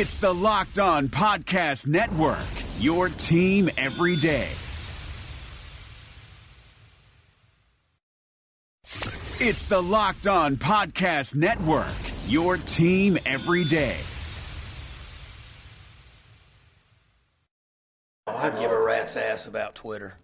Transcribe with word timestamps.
It's 0.00 0.14
the 0.20 0.32
Locked 0.32 0.78
On 0.78 1.08
Podcast 1.08 1.88
Network, 1.88 2.38
your 2.78 3.08
team 3.08 3.68
every 3.76 4.14
day. 4.14 4.46
It's 8.84 9.64
the 9.64 9.82
Locked 9.82 10.28
On 10.28 10.56
Podcast 10.56 11.34
Network, 11.34 11.88
your 12.28 12.58
team 12.58 13.18
every 13.26 13.64
day. 13.64 13.96
I'd 18.28 18.56
give 18.56 18.70
a 18.70 18.80
rat's 18.80 19.16
ass 19.16 19.46
about 19.46 19.74
Twitter. 19.74 20.14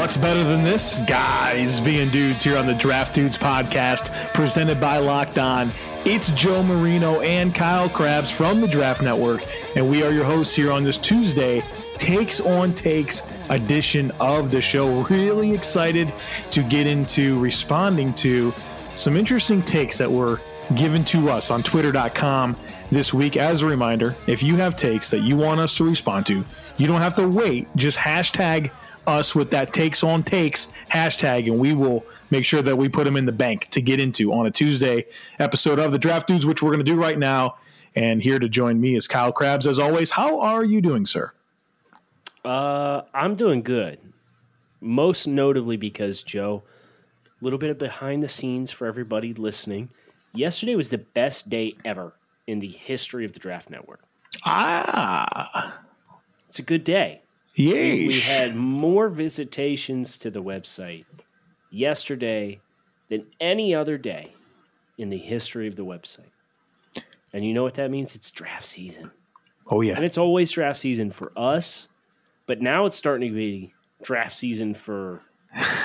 What's 0.00 0.16
better 0.16 0.42
than 0.42 0.64
this? 0.64 0.98
Guys 1.00 1.78
being 1.78 2.10
dudes 2.10 2.42
here 2.42 2.56
on 2.56 2.66
the 2.66 2.72
Draft 2.72 3.14
Dudes 3.14 3.36
podcast 3.36 4.32
presented 4.32 4.80
by 4.80 4.96
Locked 4.96 5.38
On. 5.38 5.70
It's 6.06 6.32
Joe 6.32 6.62
Marino 6.62 7.20
and 7.20 7.54
Kyle 7.54 7.86
Crabbs 7.86 8.30
from 8.30 8.62
the 8.62 8.66
Draft 8.66 9.02
Network, 9.02 9.44
and 9.76 9.90
we 9.90 10.02
are 10.02 10.10
your 10.10 10.24
hosts 10.24 10.54
here 10.56 10.72
on 10.72 10.84
this 10.84 10.96
Tuesday 10.96 11.62
Takes 11.98 12.40
on 12.40 12.72
Takes 12.72 13.24
edition 13.50 14.10
of 14.20 14.50
the 14.50 14.62
show. 14.62 15.02
Really 15.02 15.52
excited 15.52 16.10
to 16.50 16.62
get 16.62 16.86
into 16.86 17.38
responding 17.38 18.14
to 18.14 18.54
some 18.96 19.18
interesting 19.18 19.60
takes 19.62 19.98
that 19.98 20.10
were 20.10 20.40
given 20.74 21.04
to 21.04 21.28
us 21.28 21.50
on 21.50 21.62
twitter.com 21.62 22.56
this 22.90 23.12
week. 23.12 23.36
As 23.36 23.60
a 23.60 23.66
reminder, 23.66 24.16
if 24.26 24.42
you 24.42 24.56
have 24.56 24.76
takes 24.76 25.10
that 25.10 25.20
you 25.20 25.36
want 25.36 25.60
us 25.60 25.76
to 25.76 25.84
respond 25.84 26.24
to, 26.26 26.42
you 26.78 26.86
don't 26.86 27.02
have 27.02 27.14
to 27.16 27.28
wait. 27.28 27.68
Just 27.76 27.98
hashtag 27.98 28.70
us 29.06 29.34
with 29.34 29.50
that 29.50 29.72
takes 29.72 30.02
on 30.04 30.22
takes 30.22 30.72
hashtag, 30.90 31.46
and 31.46 31.58
we 31.58 31.72
will 31.72 32.04
make 32.30 32.44
sure 32.44 32.62
that 32.62 32.76
we 32.76 32.88
put 32.88 33.04
them 33.04 33.16
in 33.16 33.26
the 33.26 33.32
bank 33.32 33.68
to 33.70 33.80
get 33.80 34.00
into 34.00 34.32
on 34.32 34.46
a 34.46 34.50
Tuesday 34.50 35.06
episode 35.38 35.78
of 35.78 35.92
the 35.92 35.98
Draft 35.98 36.26
Dudes, 36.26 36.46
which 36.46 36.62
we're 36.62 36.70
going 36.70 36.84
to 36.84 36.90
do 36.90 36.98
right 37.00 37.18
now. 37.18 37.56
And 37.96 38.22
here 38.22 38.38
to 38.38 38.48
join 38.48 38.80
me 38.80 38.94
is 38.94 39.08
Kyle 39.08 39.32
Crabbs, 39.32 39.66
as 39.66 39.78
always. 39.78 40.12
How 40.12 40.40
are 40.40 40.64
you 40.64 40.80
doing, 40.80 41.04
sir? 41.06 41.32
Uh, 42.44 43.02
I'm 43.12 43.34
doing 43.34 43.62
good. 43.62 43.98
Most 44.80 45.26
notably 45.26 45.76
because 45.76 46.22
Joe, 46.22 46.62
a 47.40 47.44
little 47.44 47.58
bit 47.58 47.70
of 47.70 47.78
behind 47.78 48.22
the 48.22 48.28
scenes 48.28 48.70
for 48.70 48.86
everybody 48.86 49.32
listening. 49.32 49.90
Yesterday 50.32 50.76
was 50.76 50.90
the 50.90 50.98
best 50.98 51.50
day 51.50 51.74
ever 51.84 52.14
in 52.46 52.60
the 52.60 52.68
history 52.68 53.24
of 53.24 53.32
the 53.32 53.40
Draft 53.40 53.68
Network. 53.68 54.00
Ah, 54.44 55.80
It's 56.48 56.58
a 56.58 56.62
good 56.62 56.84
day. 56.84 57.22
Yay! 57.54 58.06
We 58.06 58.20
had 58.20 58.56
more 58.56 59.08
visitations 59.08 60.18
to 60.18 60.30
the 60.30 60.42
website 60.42 61.04
yesterday 61.70 62.60
than 63.08 63.26
any 63.40 63.74
other 63.74 63.98
day 63.98 64.34
in 64.98 65.10
the 65.10 65.18
history 65.18 65.66
of 65.66 65.76
the 65.76 65.84
website. 65.84 66.30
And 67.32 67.44
you 67.44 67.54
know 67.54 67.62
what 67.62 67.74
that 67.74 67.90
means? 67.90 68.14
It's 68.14 68.30
draft 68.30 68.66
season. 68.66 69.10
oh 69.68 69.80
yeah. 69.80 69.94
And 69.96 70.04
it's 70.04 70.18
always 70.18 70.50
draft 70.50 70.78
season 70.80 71.10
for 71.10 71.32
us, 71.36 71.88
but 72.46 72.60
now 72.60 72.86
it's 72.86 72.96
starting 72.96 73.30
to 73.30 73.34
be 73.34 73.72
draft 74.02 74.36
season 74.36 74.74
for 74.74 75.22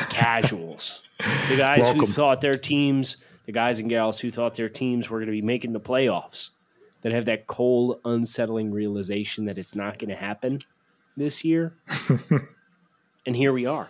casuals. 0.09 1.01
The 1.47 1.55
guys 1.55 1.79
Welcome. 1.79 2.01
who 2.01 2.07
thought 2.07 2.41
their 2.41 2.55
teams, 2.55 3.15
the 3.45 3.53
guys 3.53 3.79
and 3.79 3.87
gals 3.87 4.19
who 4.19 4.31
thought 4.31 4.55
their 4.55 4.67
teams 4.67 5.09
were 5.09 5.19
going 5.19 5.27
to 5.27 5.31
be 5.31 5.41
making 5.41 5.71
the 5.71 5.79
playoffs, 5.79 6.49
that 7.03 7.13
have 7.13 7.23
that 7.25 7.47
cold, 7.47 8.01
unsettling 8.03 8.71
realization 8.71 9.45
that 9.45 9.57
it's 9.57 9.75
not 9.75 9.97
going 9.97 10.09
to 10.09 10.15
happen 10.15 10.59
this 11.17 11.43
year. 11.43 11.73
and 13.25 13.35
here 13.35 13.53
we 13.53 13.65
are. 13.65 13.89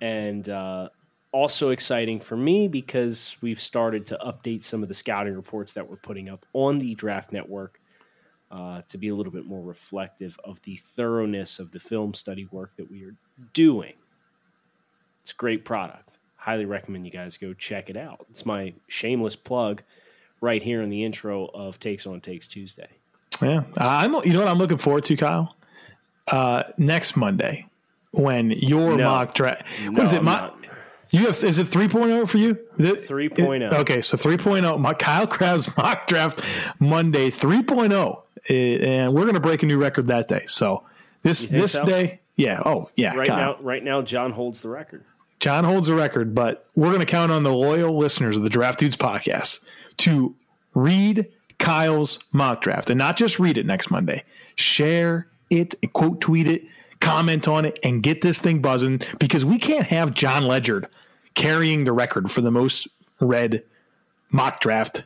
And 0.00 0.48
uh, 0.48 0.88
also 1.32 1.70
exciting 1.70 2.20
for 2.20 2.36
me 2.36 2.68
because 2.68 3.36
we've 3.40 3.60
started 3.60 4.06
to 4.06 4.18
update 4.24 4.62
some 4.62 4.82
of 4.82 4.88
the 4.88 4.94
scouting 4.94 5.34
reports 5.34 5.72
that 5.72 5.88
we're 5.90 5.96
putting 5.96 6.28
up 6.28 6.46
on 6.52 6.78
the 6.78 6.94
Draft 6.94 7.32
Network 7.32 7.80
uh, 8.50 8.82
to 8.88 8.98
be 8.98 9.08
a 9.08 9.14
little 9.14 9.32
bit 9.32 9.46
more 9.46 9.62
reflective 9.62 10.38
of 10.44 10.62
the 10.62 10.76
thoroughness 10.76 11.58
of 11.58 11.72
the 11.72 11.80
film 11.80 12.14
study 12.14 12.46
work 12.50 12.76
that 12.76 12.90
we 12.90 13.02
are 13.04 13.16
doing. 13.52 13.94
It's 15.22 15.32
a 15.32 15.34
great 15.34 15.64
product. 15.64 16.18
Highly 16.36 16.66
recommend 16.66 17.04
you 17.06 17.10
guys 17.10 17.36
go 17.36 17.52
check 17.52 17.90
it 17.90 17.96
out. 17.96 18.26
It's 18.30 18.46
my 18.46 18.74
shameless 18.86 19.34
plug 19.34 19.82
right 20.40 20.62
here 20.62 20.82
in 20.82 20.90
the 20.90 21.02
intro 21.02 21.46
of 21.46 21.80
Takes 21.80 22.06
on 22.06 22.20
Takes 22.20 22.46
Tuesday. 22.46 22.90
yeah. 23.42 23.64
I'm. 23.78 24.14
You 24.24 24.34
know 24.34 24.40
what 24.40 24.48
I'm 24.48 24.58
looking 24.58 24.78
forward 24.78 25.04
to, 25.06 25.16
Kyle? 25.16 25.56
Uh, 26.26 26.62
next 26.78 27.16
Monday 27.16 27.66
when 28.12 28.50
your 28.50 28.96
No. 28.96 29.04
mock 29.04 29.34
draft. 29.34 29.64
No, 29.84 29.90
what 29.92 30.02
is 30.04 30.12
it? 30.12 30.22
Not. 30.22 30.56
you 31.10 31.26
have 31.26 31.42
is 31.44 31.58
it 31.58 31.66
3.0 31.66 32.26
for 32.28 32.38
you? 32.38 32.58
The- 32.78 32.92
3.0. 32.92 33.72
Okay, 33.74 34.00
so 34.00 34.16
3.0. 34.16 34.78
My 34.80 34.94
Kyle 34.94 35.26
Crabbs 35.26 35.76
mock 35.76 36.06
draft 36.06 36.40
Monday 36.80 37.30
3.0, 37.30 38.22
Eh, 38.48 38.76
and 38.84 39.12
we're 39.14 39.22
going 39.22 39.34
to 39.34 39.40
break 39.40 39.62
a 39.62 39.66
new 39.66 39.78
record 39.78 40.06
that 40.08 40.28
day. 40.28 40.44
So 40.46 40.82
this 41.22 41.46
this 41.46 41.72
so? 41.72 41.84
day, 41.84 42.20
yeah. 42.36 42.60
Oh 42.64 42.90
yeah, 42.96 43.14
Right 43.16 43.26
Kyle. 43.26 43.36
now, 43.36 43.56
right 43.60 43.82
now, 43.84 44.00
John 44.02 44.32
holds 44.32 44.60
the 44.62 44.68
record. 44.70 45.04
John 45.40 45.64
holds 45.64 45.88
the 45.88 45.94
record, 45.94 46.34
but 46.34 46.66
we're 46.74 46.88
going 46.88 47.00
to 47.00 47.06
count 47.06 47.32
on 47.32 47.42
the 47.42 47.52
loyal 47.52 47.98
listeners 47.98 48.36
of 48.38 48.44
the 48.44 48.48
Draft 48.50 48.78
Dudes 48.78 48.96
podcast 48.96 49.58
to 49.98 50.34
read 50.74 51.26
Kyle's 51.58 52.18
mock 52.32 52.62
draft 52.62 52.88
and 52.88 52.98
not 52.98 53.16
just 53.18 53.38
read 53.38 53.58
it 53.58 53.66
next 53.66 53.90
Monday. 53.90 54.24
Share 54.56 55.26
it, 55.54 55.74
quote 55.92 56.20
tweet 56.20 56.48
it, 56.48 56.64
comment 57.00 57.48
on 57.48 57.64
it, 57.64 57.78
and 57.82 58.02
get 58.02 58.20
this 58.20 58.38
thing 58.38 58.60
buzzing 58.60 59.00
because 59.18 59.44
we 59.44 59.58
can't 59.58 59.86
have 59.86 60.14
John 60.14 60.44
Ledyard 60.44 60.88
carrying 61.34 61.84
the 61.84 61.92
record 61.92 62.30
for 62.30 62.40
the 62.40 62.50
most 62.50 62.88
read 63.20 63.62
mock 64.30 64.60
draft 64.60 65.04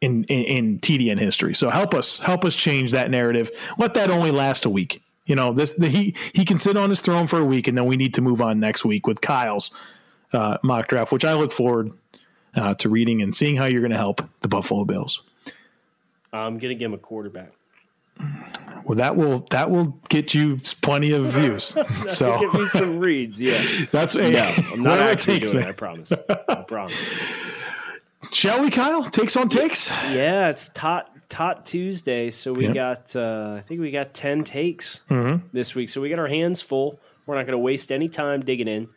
in, 0.00 0.24
in, 0.24 0.44
in 0.44 0.78
TDN 0.78 1.18
history. 1.18 1.54
So 1.54 1.70
help 1.70 1.94
us, 1.94 2.18
help 2.18 2.44
us 2.44 2.54
change 2.54 2.90
that 2.92 3.10
narrative. 3.10 3.50
Let 3.78 3.94
that 3.94 4.10
only 4.10 4.30
last 4.30 4.64
a 4.64 4.70
week. 4.70 5.02
You 5.24 5.34
know, 5.34 5.52
this 5.52 5.72
the, 5.72 5.88
he 5.88 6.14
he 6.32 6.44
can 6.44 6.56
sit 6.56 6.76
on 6.76 6.88
his 6.88 7.00
throne 7.00 7.26
for 7.26 7.40
a 7.40 7.44
week, 7.44 7.66
and 7.66 7.76
then 7.76 7.86
we 7.86 7.96
need 7.96 8.14
to 8.14 8.22
move 8.22 8.40
on 8.40 8.60
next 8.60 8.84
week 8.84 9.08
with 9.08 9.20
Kyle's 9.20 9.72
uh, 10.32 10.58
mock 10.62 10.86
draft, 10.86 11.10
which 11.10 11.24
I 11.24 11.34
look 11.34 11.50
forward 11.50 11.90
uh, 12.54 12.74
to 12.74 12.88
reading 12.88 13.22
and 13.22 13.34
seeing 13.34 13.56
how 13.56 13.64
you're 13.64 13.80
going 13.80 13.90
to 13.90 13.96
help 13.96 14.22
the 14.40 14.48
Buffalo 14.48 14.84
Bills. 14.84 15.22
I'm 16.32 16.58
going 16.58 16.70
to 16.70 16.74
give 16.76 16.86
him 16.86 16.94
a 16.94 16.98
quarterback. 16.98 17.52
Well, 18.84 18.96
that 18.98 19.16
will 19.16 19.46
that 19.50 19.70
will 19.70 20.00
get 20.08 20.32
you 20.32 20.60
plenty 20.80 21.10
of 21.12 21.24
views. 21.26 21.76
So 22.08 22.38
give 22.38 22.54
me 22.54 22.66
some 22.68 22.98
reads. 23.00 23.42
Yeah. 23.42 23.60
that's 23.90 24.14
No, 24.14 24.22
I'm 24.72 24.82
not 24.82 25.00
actually 25.00 25.40
doing 25.40 25.58
it. 25.58 25.66
I 25.66 25.72
promise. 25.72 26.12
I 26.12 26.54
promise. 26.62 26.94
Shall 28.32 28.60
we, 28.62 28.70
Kyle? 28.70 29.04
Takes 29.04 29.36
on 29.36 29.48
takes. 29.48 29.90
Yeah, 30.12 30.48
it's 30.48 30.68
Tot 30.68 31.10
Tot 31.28 31.64
Tuesday, 31.66 32.30
so 32.30 32.52
we 32.52 32.64
Yep. 32.66 32.74
got 32.74 33.16
uh, 33.16 33.54
I 33.58 33.60
think 33.62 33.80
we 33.80 33.90
got 33.90 34.14
ten 34.14 34.44
takes 34.44 35.00
Mm-hmm. 35.10 35.46
this 35.52 35.74
week. 35.74 35.90
So 35.90 36.00
we 36.00 36.08
got 36.08 36.18
our 36.18 36.28
hands 36.28 36.60
full. 36.60 37.00
We're 37.26 37.34
not 37.34 37.42
going 37.46 37.52
to 37.52 37.58
waste 37.58 37.90
any 37.90 38.08
time 38.08 38.42
digging 38.44 38.68
in. 38.68 38.88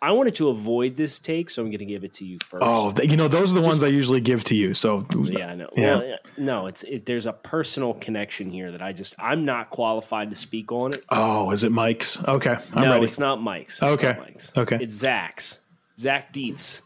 I 0.00 0.12
wanted 0.12 0.34
to 0.36 0.48
avoid 0.48 0.96
this 0.96 1.18
take, 1.18 1.50
so 1.50 1.62
I'm 1.62 1.68
going 1.68 1.78
to 1.78 1.84
give 1.84 2.04
it 2.04 2.12
to 2.14 2.24
you 2.24 2.38
first. 2.44 2.62
Oh, 2.64 2.94
you 3.02 3.16
know 3.16 3.28
those 3.28 3.52
are 3.52 3.54
the 3.60 3.66
ones 3.66 3.82
I 3.82 3.88
usually 3.88 4.20
give 4.20 4.44
to 4.44 4.54
you. 4.54 4.74
So 4.74 5.06
yeah, 5.24 5.48
I 5.48 5.54
know. 5.54 5.68
Yeah. 5.74 5.96
Well, 5.96 6.16
no, 6.36 6.66
it's 6.66 6.82
it, 6.84 7.06
there's 7.06 7.26
a 7.26 7.32
personal 7.32 7.94
connection 7.94 8.50
here 8.50 8.70
that 8.72 8.82
I 8.82 8.92
just 8.92 9.14
I'm 9.18 9.44
not 9.44 9.70
qualified 9.70 10.30
to 10.30 10.36
speak 10.36 10.70
on 10.72 10.90
it. 10.94 11.00
Oh, 11.10 11.50
is 11.50 11.64
it 11.64 11.72
Mike's? 11.72 12.22
Okay, 12.26 12.56
I'm 12.72 12.84
no, 12.84 12.92
ready. 12.92 13.06
it's 13.06 13.18
not 13.18 13.40
Mike's. 13.42 13.82
It's 13.82 13.94
Okay. 13.98 14.08
not 14.12 14.18
Mike's. 14.20 14.52
Okay. 14.56 14.78
It's 14.80 14.94
Zach's. 14.94 15.58
Zach 15.98 16.32
Dietz 16.32 16.82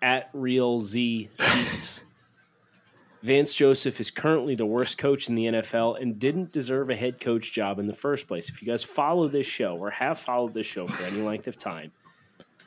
at 0.00 0.28
Real 0.32 0.80
Z 0.80 1.28
Dietz. 1.38 2.02
Vance 3.22 3.54
Joseph 3.54 4.00
is 4.00 4.10
currently 4.10 4.56
the 4.56 4.66
worst 4.66 4.98
coach 4.98 5.28
in 5.28 5.36
the 5.36 5.44
NFL 5.46 6.00
and 6.02 6.18
didn't 6.18 6.50
deserve 6.50 6.90
a 6.90 6.96
head 6.96 7.20
coach 7.20 7.52
job 7.52 7.78
in 7.78 7.86
the 7.86 7.94
first 7.94 8.26
place. 8.26 8.48
If 8.48 8.60
you 8.60 8.66
guys 8.66 8.82
follow 8.82 9.28
this 9.28 9.46
show 9.46 9.76
or 9.76 9.90
have 9.90 10.18
followed 10.18 10.54
this 10.54 10.66
show 10.66 10.88
for 10.88 11.04
any 11.04 11.22
length 11.22 11.46
of 11.46 11.56
time, 11.56 11.92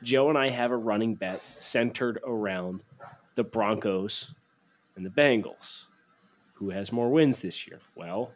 Joe 0.05 0.29
and 0.29 0.37
I 0.37 0.49
have 0.49 0.71
a 0.71 0.77
running 0.77 1.15
bet 1.15 1.41
centered 1.41 2.19
around 2.25 2.81
the 3.33 3.43
Broncos 3.43 4.31
and 4.95 5.05
the 5.05 5.09
Bengals. 5.09 5.85
Who 6.53 6.69
has 6.69 6.91
more 6.91 7.09
wins 7.09 7.41
this 7.41 7.67
year? 7.67 7.79
Well, 7.95 8.31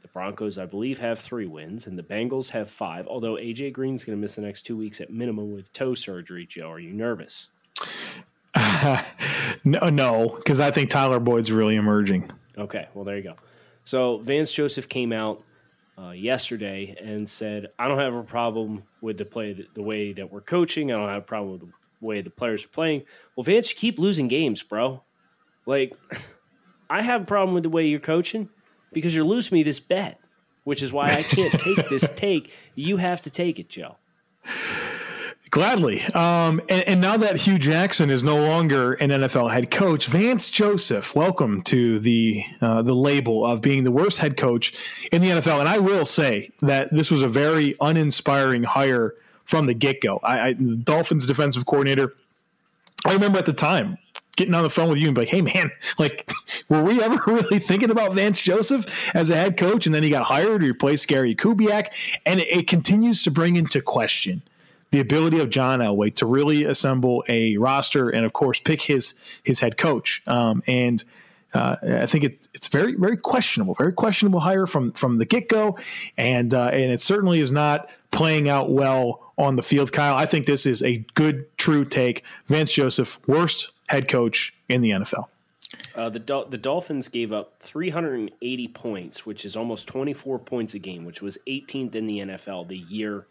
The 0.00 0.08
Broncos, 0.08 0.58
I 0.58 0.66
believe, 0.66 0.98
have 0.98 1.20
three 1.20 1.46
wins, 1.46 1.86
and 1.86 1.96
the 1.96 2.02
Bengals 2.02 2.50
have 2.50 2.68
five. 2.68 3.06
Although 3.06 3.34
AJ 3.34 3.74
Green's 3.74 4.04
going 4.04 4.18
to 4.18 4.20
miss 4.20 4.34
the 4.34 4.42
next 4.42 4.62
two 4.62 4.76
weeks 4.76 5.00
at 5.00 5.10
minimum 5.10 5.52
with 5.52 5.72
toe 5.72 5.94
surgery. 5.94 6.46
Joe, 6.46 6.70
are 6.72 6.80
you 6.80 6.92
nervous? 6.92 7.48
no, 9.64 9.88
no, 9.90 10.34
because 10.36 10.58
I 10.58 10.70
think 10.70 10.90
Tyler 10.90 11.20
Boyd's 11.20 11.52
really 11.52 11.76
emerging. 11.76 12.30
Okay, 12.58 12.88
well 12.94 13.04
there 13.04 13.16
you 13.16 13.22
go. 13.22 13.36
So 13.84 14.18
Vance 14.18 14.52
Joseph 14.52 14.88
came 14.88 15.12
out 15.12 15.42
uh, 15.98 16.10
yesterday 16.10 16.96
and 17.00 17.28
said, 17.28 17.68
"I 17.78 17.88
don't 17.88 17.98
have 17.98 18.14
a 18.14 18.22
problem 18.22 18.84
with 19.00 19.18
the 19.18 19.24
play, 19.24 19.66
the 19.74 19.82
way 19.82 20.12
that 20.12 20.32
we're 20.32 20.40
coaching. 20.40 20.92
I 20.92 20.96
don't 20.96 21.08
have 21.08 21.22
a 21.22 21.26
problem 21.26 21.52
with 21.52 21.60
the 21.60 21.72
way 22.00 22.20
the 22.20 22.30
players 22.30 22.64
are 22.64 22.68
playing." 22.68 23.02
Well, 23.36 23.44
Vance, 23.44 23.70
you 23.70 23.76
keep 23.76 23.98
losing 23.98 24.28
games, 24.28 24.62
bro. 24.62 25.02
Like, 25.66 25.94
I 26.90 27.02
have 27.02 27.22
a 27.22 27.26
problem 27.26 27.54
with 27.54 27.62
the 27.62 27.70
way 27.70 27.86
you're 27.86 28.00
coaching 28.00 28.48
because 28.92 29.14
you're 29.14 29.24
losing 29.24 29.56
me 29.56 29.62
this 29.62 29.80
bet, 29.80 30.18
which 30.64 30.82
is 30.82 30.92
why 30.92 31.08
I 31.08 31.22
can't 31.22 31.58
take 31.58 31.88
this 31.88 32.08
take. 32.16 32.52
You 32.74 32.98
have 32.98 33.20
to 33.22 33.30
take 33.30 33.58
it, 33.58 33.68
Joe. 33.68 33.96
Gladly. 35.52 36.02
Um, 36.14 36.62
and, 36.70 36.88
and, 36.88 37.00
now 37.02 37.18
that 37.18 37.36
Hue 37.36 37.58
Jackson 37.58 38.08
is 38.08 38.24
no 38.24 38.40
longer 38.40 38.94
an 38.94 39.10
NFL 39.10 39.52
head 39.52 39.70
coach, 39.70 40.06
Vance 40.06 40.50
Joseph, 40.50 41.14
welcome 41.14 41.60
to 41.64 41.98
the 41.98 42.42
uh, 42.62 42.80
the 42.80 42.94
label 42.94 43.44
of 43.44 43.60
being 43.60 43.84
the 43.84 43.90
worst 43.90 44.16
head 44.16 44.38
coach 44.38 44.72
in 45.12 45.20
the 45.20 45.28
NFL. 45.28 45.60
And 45.60 45.68
I 45.68 45.78
will 45.78 46.06
say 46.06 46.52
that 46.62 46.90
this 46.90 47.10
was 47.10 47.20
a 47.20 47.28
very 47.28 47.74
uninspiring 47.82 48.62
hire 48.62 49.14
from 49.44 49.66
the 49.66 49.74
get 49.74 50.00
go. 50.00 50.20
I, 50.22 50.40
I 50.40 50.52
Dolphins 50.54 51.26
defensive 51.26 51.66
coordinator. 51.66 52.14
I 53.04 53.12
remember 53.12 53.38
at 53.38 53.44
the 53.44 53.52
time 53.52 53.98
getting 54.36 54.54
on 54.54 54.62
the 54.62 54.70
phone 54.70 54.88
with 54.88 55.00
you 55.00 55.08
and 55.08 55.14
be 55.14 55.20
like, 55.20 55.28
"Hey, 55.28 55.42
man, 55.42 55.70
like, 55.98 56.32
were 56.70 56.82
we 56.82 57.02
ever 57.02 57.20
really 57.30 57.58
thinking 57.58 57.90
about 57.90 58.14
Vance 58.14 58.40
Joseph 58.40 58.86
as 59.14 59.28
a 59.28 59.36
head 59.36 59.58
coach?" 59.58 59.84
And 59.84 59.94
then 59.94 60.02
he 60.02 60.08
got 60.08 60.22
hired 60.22 60.62
to 60.62 60.66
replace 60.66 61.04
Gary 61.04 61.34
Kubiak, 61.34 61.88
and 62.24 62.40
it, 62.40 62.48
it 62.48 62.66
continues 62.68 63.22
to 63.24 63.30
bring 63.30 63.56
into 63.56 63.82
question 63.82 64.40
the 64.92 65.00
ability 65.00 65.40
of 65.40 65.50
John 65.50 65.80
Elway 65.80 66.14
to 66.16 66.26
really 66.26 66.64
assemble 66.64 67.24
a 67.28 67.56
roster 67.56 68.10
and, 68.10 68.24
of 68.24 68.32
course, 68.32 68.60
pick 68.60 68.82
his 68.82 69.14
his 69.42 69.58
head 69.58 69.76
coach. 69.76 70.22
Um, 70.26 70.62
and 70.66 71.02
uh, 71.54 71.76
I 71.82 72.06
think 72.06 72.24
it, 72.24 72.48
it's 72.54 72.68
very 72.68 72.94
very 72.94 73.16
questionable, 73.16 73.74
very 73.74 73.92
questionable 73.92 74.40
hire 74.40 74.66
from 74.66 74.92
from 74.92 75.18
the 75.18 75.24
get 75.24 75.48
go, 75.48 75.78
and 76.16 76.54
uh, 76.54 76.68
and 76.68 76.92
it 76.92 77.00
certainly 77.00 77.40
is 77.40 77.50
not 77.50 77.90
playing 78.10 78.48
out 78.48 78.70
well 78.70 79.32
on 79.36 79.56
the 79.56 79.62
field. 79.62 79.92
Kyle, 79.92 80.14
I 80.14 80.26
think 80.26 80.46
this 80.46 80.66
is 80.66 80.82
a 80.82 80.98
good 81.14 81.46
true 81.56 81.84
take. 81.84 82.22
Vance 82.48 82.72
Joseph, 82.72 83.18
worst 83.26 83.72
head 83.88 84.08
coach 84.08 84.54
in 84.68 84.82
the 84.82 84.90
NFL. 84.90 85.26
Uh, 85.94 86.10
the 86.10 86.18
Dol- 86.18 86.46
the 86.46 86.58
Dolphins 86.58 87.08
gave 87.08 87.32
up 87.32 87.54
380 87.60 88.68
points, 88.68 89.24
which 89.24 89.46
is 89.46 89.56
almost 89.56 89.88
24 89.88 90.38
points 90.38 90.74
a 90.74 90.78
game, 90.78 91.06
which 91.06 91.22
was 91.22 91.38
18th 91.46 91.94
in 91.94 92.04
the 92.04 92.18
NFL 92.18 92.68
the 92.68 92.76
year 92.76 93.26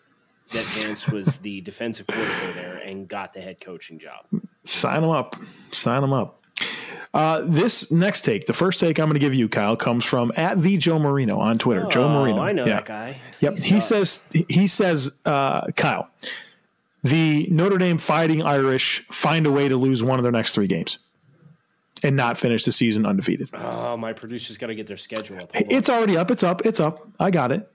that 0.52 0.66
Vance 0.66 1.08
was 1.08 1.40
the 1.40 1.62
defensive 1.62 2.08
coordinator 2.08 2.54
there 2.54 2.78
and 2.78 3.08
got 3.08 3.34
the 3.34 3.42
head 3.42 3.60
coaching 3.60 4.00
job. 4.00 4.26
Sign 4.64 5.04
him 5.04 5.10
up. 5.10 5.36
Sign 5.72 6.04
him 6.04 6.14
up. 6.14 6.44
Uh, 7.14 7.42
this 7.46 7.92
next 7.92 8.22
take, 8.22 8.46
the 8.46 8.54
first 8.54 8.80
take 8.80 8.98
I'm 8.98 9.08
going 9.08 9.16
to 9.16 9.20
give 9.20 9.34
you, 9.34 9.50
Kyle, 9.50 9.76
comes 9.76 10.06
from 10.06 10.32
at 10.38 10.62
the 10.62 10.78
Joe 10.78 10.98
Marino 10.98 11.40
on 11.40 11.58
Twitter. 11.58 11.86
Oh, 11.86 11.90
Joe 11.90 12.08
Marino, 12.08 12.40
I 12.40 12.54
know 12.54 12.66
yeah. 12.66 12.76
that 12.76 12.86
guy. 12.86 13.20
Yep, 13.42 13.58
he, 13.58 13.74
he 13.76 13.80
says 13.82 14.26
he 14.48 14.68
says 14.68 15.12
uh, 15.26 15.68
Kyle, 15.76 16.10
the 17.04 17.48
Notre 17.52 17.78
Dame 17.78 17.98
Fighting 17.98 18.44
Irish 18.44 19.06
find 19.12 19.46
a 19.46 19.52
way 19.52 19.68
to 19.68 19.76
lose 19.76 20.02
one 20.02 20.20
of 20.20 20.24
their 20.24 20.32
next 20.32 20.56
three 20.56 20.68
games 20.68 21.00
and 22.02 22.16
not 22.16 22.38
finish 22.38 22.64
the 22.64 22.72
season 22.72 23.06
undefeated. 23.06 23.50
Oh, 23.54 23.98
my 23.98 24.14
producer's 24.14 24.58
got 24.58 24.68
to 24.68 24.76
get 24.76 24.88
their 24.88 24.98
schedule 24.98 25.38
up. 25.38 25.54
Hold 25.54 25.66
it's 25.70 25.90
on. 25.90 25.98
already 25.98 26.18
up. 26.18 26.32
It's 26.32 26.44
up. 26.44 26.66
It's 26.66 26.80
up. 26.80 27.06
I 27.20 27.30
got 27.30 27.52
it. 27.52 27.70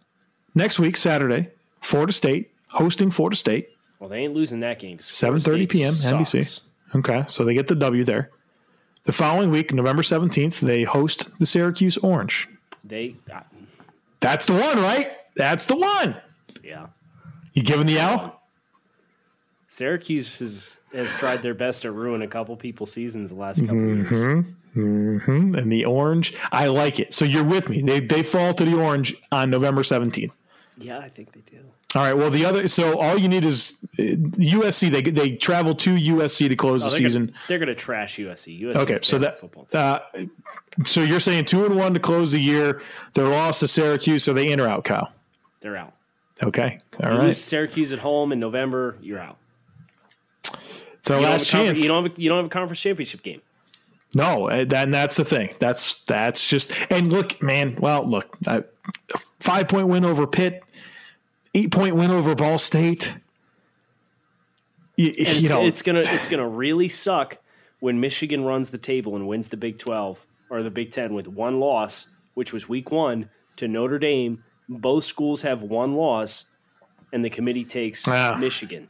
Next 0.54 0.78
week, 0.78 0.96
Saturday, 0.96 1.50
Florida 1.82 2.14
State 2.14 2.50
hosting 2.70 3.10
Florida 3.10 3.36
State. 3.36 3.70
Well, 3.98 4.08
they 4.10 4.18
ain't 4.18 4.34
losing 4.34 4.60
that 4.60 4.78
game. 4.78 5.00
Seven 5.00 5.40
thirty 5.40 5.66
p.m. 5.66 5.92
Sucks. 5.92 6.32
NBC. 6.32 6.60
Okay, 6.94 7.24
so 7.28 7.44
they 7.44 7.54
get 7.54 7.66
the 7.66 7.74
W 7.74 8.04
there. 8.04 8.30
The 9.04 9.12
following 9.12 9.50
week, 9.50 9.72
November 9.72 10.02
seventeenth, 10.02 10.60
they 10.60 10.82
host 10.82 11.38
the 11.38 11.46
Syracuse 11.46 11.96
Orange. 11.98 12.48
They. 12.84 13.16
Uh, 13.32 13.40
That's 14.20 14.46
the 14.46 14.54
one, 14.54 14.80
right? 14.80 15.12
That's 15.36 15.66
the 15.66 15.76
one. 15.76 16.16
Yeah. 16.62 16.88
You 17.52 17.62
giving 17.62 17.86
the 17.86 17.98
L? 17.98 18.40
Syracuse 19.68 20.38
has 20.38 20.78
has 20.92 21.12
tried 21.12 21.42
their 21.42 21.54
best 21.54 21.82
to 21.82 21.92
ruin 21.92 22.22
a 22.22 22.28
couple 22.28 22.56
people's 22.56 22.92
seasons 22.92 23.30
the 23.30 23.36
last 23.36 23.60
couple 23.60 23.76
mm-hmm. 23.76 24.14
years. 24.14 24.46
Mm-hmm. 24.76 25.54
And 25.54 25.72
the 25.72 25.84
orange, 25.86 26.34
I 26.52 26.66
like 26.66 27.00
it. 27.00 27.14
So 27.14 27.24
you're 27.24 27.44
with 27.44 27.68
me. 27.68 27.82
They 27.82 28.00
they 28.00 28.22
fall 28.22 28.54
to 28.54 28.64
the 28.64 28.76
orange 28.76 29.14
on 29.32 29.50
November 29.50 29.82
seventeenth. 29.82 30.32
Yeah, 30.78 30.98
I 30.98 31.08
think 31.08 31.32
they 31.32 31.40
do. 31.40 31.58
All 31.96 32.02
right. 32.02 32.12
Well, 32.12 32.28
the 32.28 32.44
other 32.44 32.68
so 32.68 33.00
all 33.00 33.16
you 33.16 33.26
need 33.26 33.42
is 33.42 33.82
USC. 33.96 34.90
They 34.90 35.00
they 35.00 35.36
travel 35.36 35.74
to 35.76 35.94
USC 35.94 36.46
to 36.46 36.54
close 36.54 36.84
oh, 36.84 36.90
the 36.90 36.90
they're 36.90 37.08
season. 37.08 37.26
Gonna, 37.26 37.38
they're 37.48 37.58
going 37.58 37.68
to 37.68 37.74
trash 37.74 38.16
USC. 38.16 38.60
USC 38.60 38.76
okay, 38.76 38.98
so 39.02 39.18
that 39.18 39.74
uh, 39.74 40.00
so 40.84 41.00
you're 41.00 41.20
saying 41.20 41.46
two 41.46 41.64
and 41.64 41.74
one 41.74 41.94
to 41.94 42.00
close 42.00 42.32
the 42.32 42.38
year. 42.38 42.82
They're 43.14 43.28
lost 43.28 43.60
to 43.60 43.68
Syracuse, 43.68 44.24
so 44.24 44.34
they 44.34 44.52
in 44.52 44.60
or 44.60 44.68
out, 44.68 44.84
Kyle? 44.84 45.10
They're 45.60 45.78
out. 45.78 45.94
Okay. 46.42 46.78
All 47.02 47.14
you 47.14 47.18
right. 47.18 47.34
Syracuse 47.34 47.94
at 47.94 47.98
home 47.98 48.30
in 48.30 48.40
November. 48.40 48.98
You're 49.00 49.20
out. 49.20 49.38
It's 50.98 51.10
our 51.10 51.18
last 51.18 51.46
chance. 51.46 51.80
You 51.80 51.88
don't 51.88 52.04
have 52.04 52.18
a, 52.18 52.20
you 52.20 52.28
don't 52.28 52.38
have 52.38 52.46
a 52.46 52.50
conference 52.50 52.80
championship 52.80 53.22
game. 53.22 53.40
No, 54.12 54.48
and 54.48 54.70
that's 54.70 55.16
the 55.16 55.24
thing. 55.24 55.54
That's 55.60 56.02
that's 56.02 56.46
just 56.46 56.74
and 56.90 57.10
look, 57.10 57.42
man. 57.42 57.76
Well, 57.80 58.06
look, 58.06 58.36
five 59.40 59.68
point 59.68 59.88
win 59.88 60.04
over 60.04 60.26
Pitt 60.26 60.62
eight 61.56 61.72
point 61.72 61.96
win 61.96 62.10
over 62.10 62.34
Ball 62.34 62.58
State. 62.58 63.14
You, 64.96 65.12
you 65.16 65.48
know, 65.48 65.64
it's 65.66 65.82
gonna 65.82 66.02
it's 66.04 66.28
gonna 66.28 66.48
really 66.48 66.88
suck 66.88 67.38
when 67.80 68.00
Michigan 68.00 68.44
runs 68.44 68.70
the 68.70 68.78
table 68.78 69.16
and 69.16 69.26
wins 69.26 69.48
the 69.48 69.56
Big 69.56 69.78
Twelve 69.78 70.24
or 70.50 70.62
the 70.62 70.70
Big 70.70 70.90
Ten 70.90 71.14
with 71.14 71.28
one 71.28 71.58
loss, 71.58 72.08
which 72.34 72.52
was 72.52 72.68
Week 72.68 72.90
One 72.90 73.28
to 73.56 73.68
Notre 73.68 73.98
Dame. 73.98 74.44
Both 74.68 75.04
schools 75.04 75.42
have 75.42 75.62
one 75.62 75.94
loss, 75.94 76.46
and 77.12 77.24
the 77.24 77.30
committee 77.30 77.64
takes 77.64 78.06
uh, 78.06 78.36
Michigan. 78.38 78.88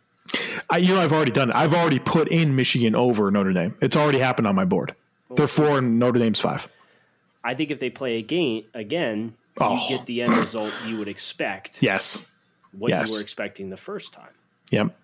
I, 0.71 0.79
you 0.79 0.95
know, 0.95 1.01
I've 1.01 1.13
already 1.13 1.33
done 1.33 1.51
it. 1.51 1.57
I've 1.57 1.75
already 1.75 1.99
put 1.99 2.29
in 2.29 2.57
Michigan 2.57 2.95
over 2.95 3.31
Notre 3.31 3.53
Dame. 3.53 3.77
It's 3.81 3.97
already 3.97 4.19
happened 4.19 4.49
on 4.49 4.55
my 4.55 4.65
board. 4.65 4.95
They're 5.35 5.47
four 5.47 5.79
and 5.79 5.99
Notre 5.99 6.19
Dame's 6.19 6.41
five. 6.41 6.69
I 7.45 7.55
think 7.55 7.71
if 7.71 7.79
they 7.79 7.91
play 7.91 8.19
again, 8.19 8.65
again, 8.75 9.35
oh. 9.61 9.75
you 9.75 9.97
get 9.97 10.07
the 10.07 10.23
end 10.23 10.33
result 10.33 10.73
you 10.87 10.99
would 10.99 11.09
expect. 11.09 11.83
Yes 11.83 12.27
what 12.79 12.91
yes. 12.91 13.09
you 13.09 13.17
were 13.17 13.21
expecting 13.21 13.71
the 13.71 13.77
first 13.77 14.13
time. 14.13 14.35
Yep. 14.71 14.97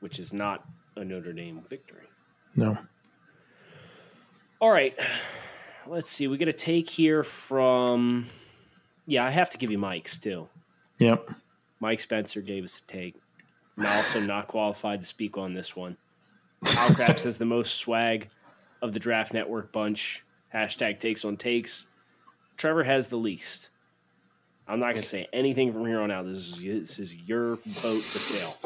Which 0.00 0.18
is 0.18 0.32
not 0.32 0.64
a 0.96 1.04
Notre 1.04 1.32
Dame 1.32 1.62
victory. 1.68 2.06
No. 2.56 2.78
All 4.60 4.70
right. 4.70 4.94
Let's 5.86 6.10
see. 6.10 6.28
We 6.28 6.36
get 6.36 6.48
a 6.48 6.52
take 6.52 6.88
here 6.88 7.24
from. 7.24 8.26
Yeah, 9.06 9.24
I 9.24 9.30
have 9.30 9.50
to 9.50 9.58
give 9.58 9.70
you 9.70 9.78
Mike's 9.78 10.18
too. 10.18 10.48
Yep. 10.98 11.30
Mike 11.80 12.00
Spencer 12.00 12.42
gave 12.42 12.64
us 12.64 12.80
a 12.80 12.86
take. 12.86 13.14
I'm 13.78 13.86
also 13.86 14.20
not 14.20 14.48
qualified 14.48 15.00
to 15.00 15.06
speak 15.06 15.38
on 15.38 15.54
this 15.54 15.74
one. 15.74 15.96
Kyle 16.64 16.94
Crabbs 16.94 17.24
has 17.24 17.38
the 17.38 17.46
most 17.46 17.76
swag 17.76 18.28
of 18.82 18.92
the 18.92 18.98
Draft 18.98 19.32
Network 19.32 19.72
bunch. 19.72 20.22
Hashtag 20.54 21.00
takes 21.00 21.24
on 21.24 21.38
takes. 21.38 21.86
Trevor 22.58 22.84
has 22.84 23.08
the 23.08 23.16
least. 23.16 23.70
I'm 24.70 24.78
not 24.78 24.92
going 24.92 25.02
to 25.02 25.02
say 25.02 25.28
anything 25.32 25.72
from 25.72 25.84
here 25.84 26.00
on 26.00 26.12
out. 26.12 26.26
This 26.26 26.36
is 26.36 26.60
this 26.62 26.98
is 27.00 27.14
your 27.14 27.56
boat 27.82 28.02
to 28.02 28.18
sail. 28.18 28.56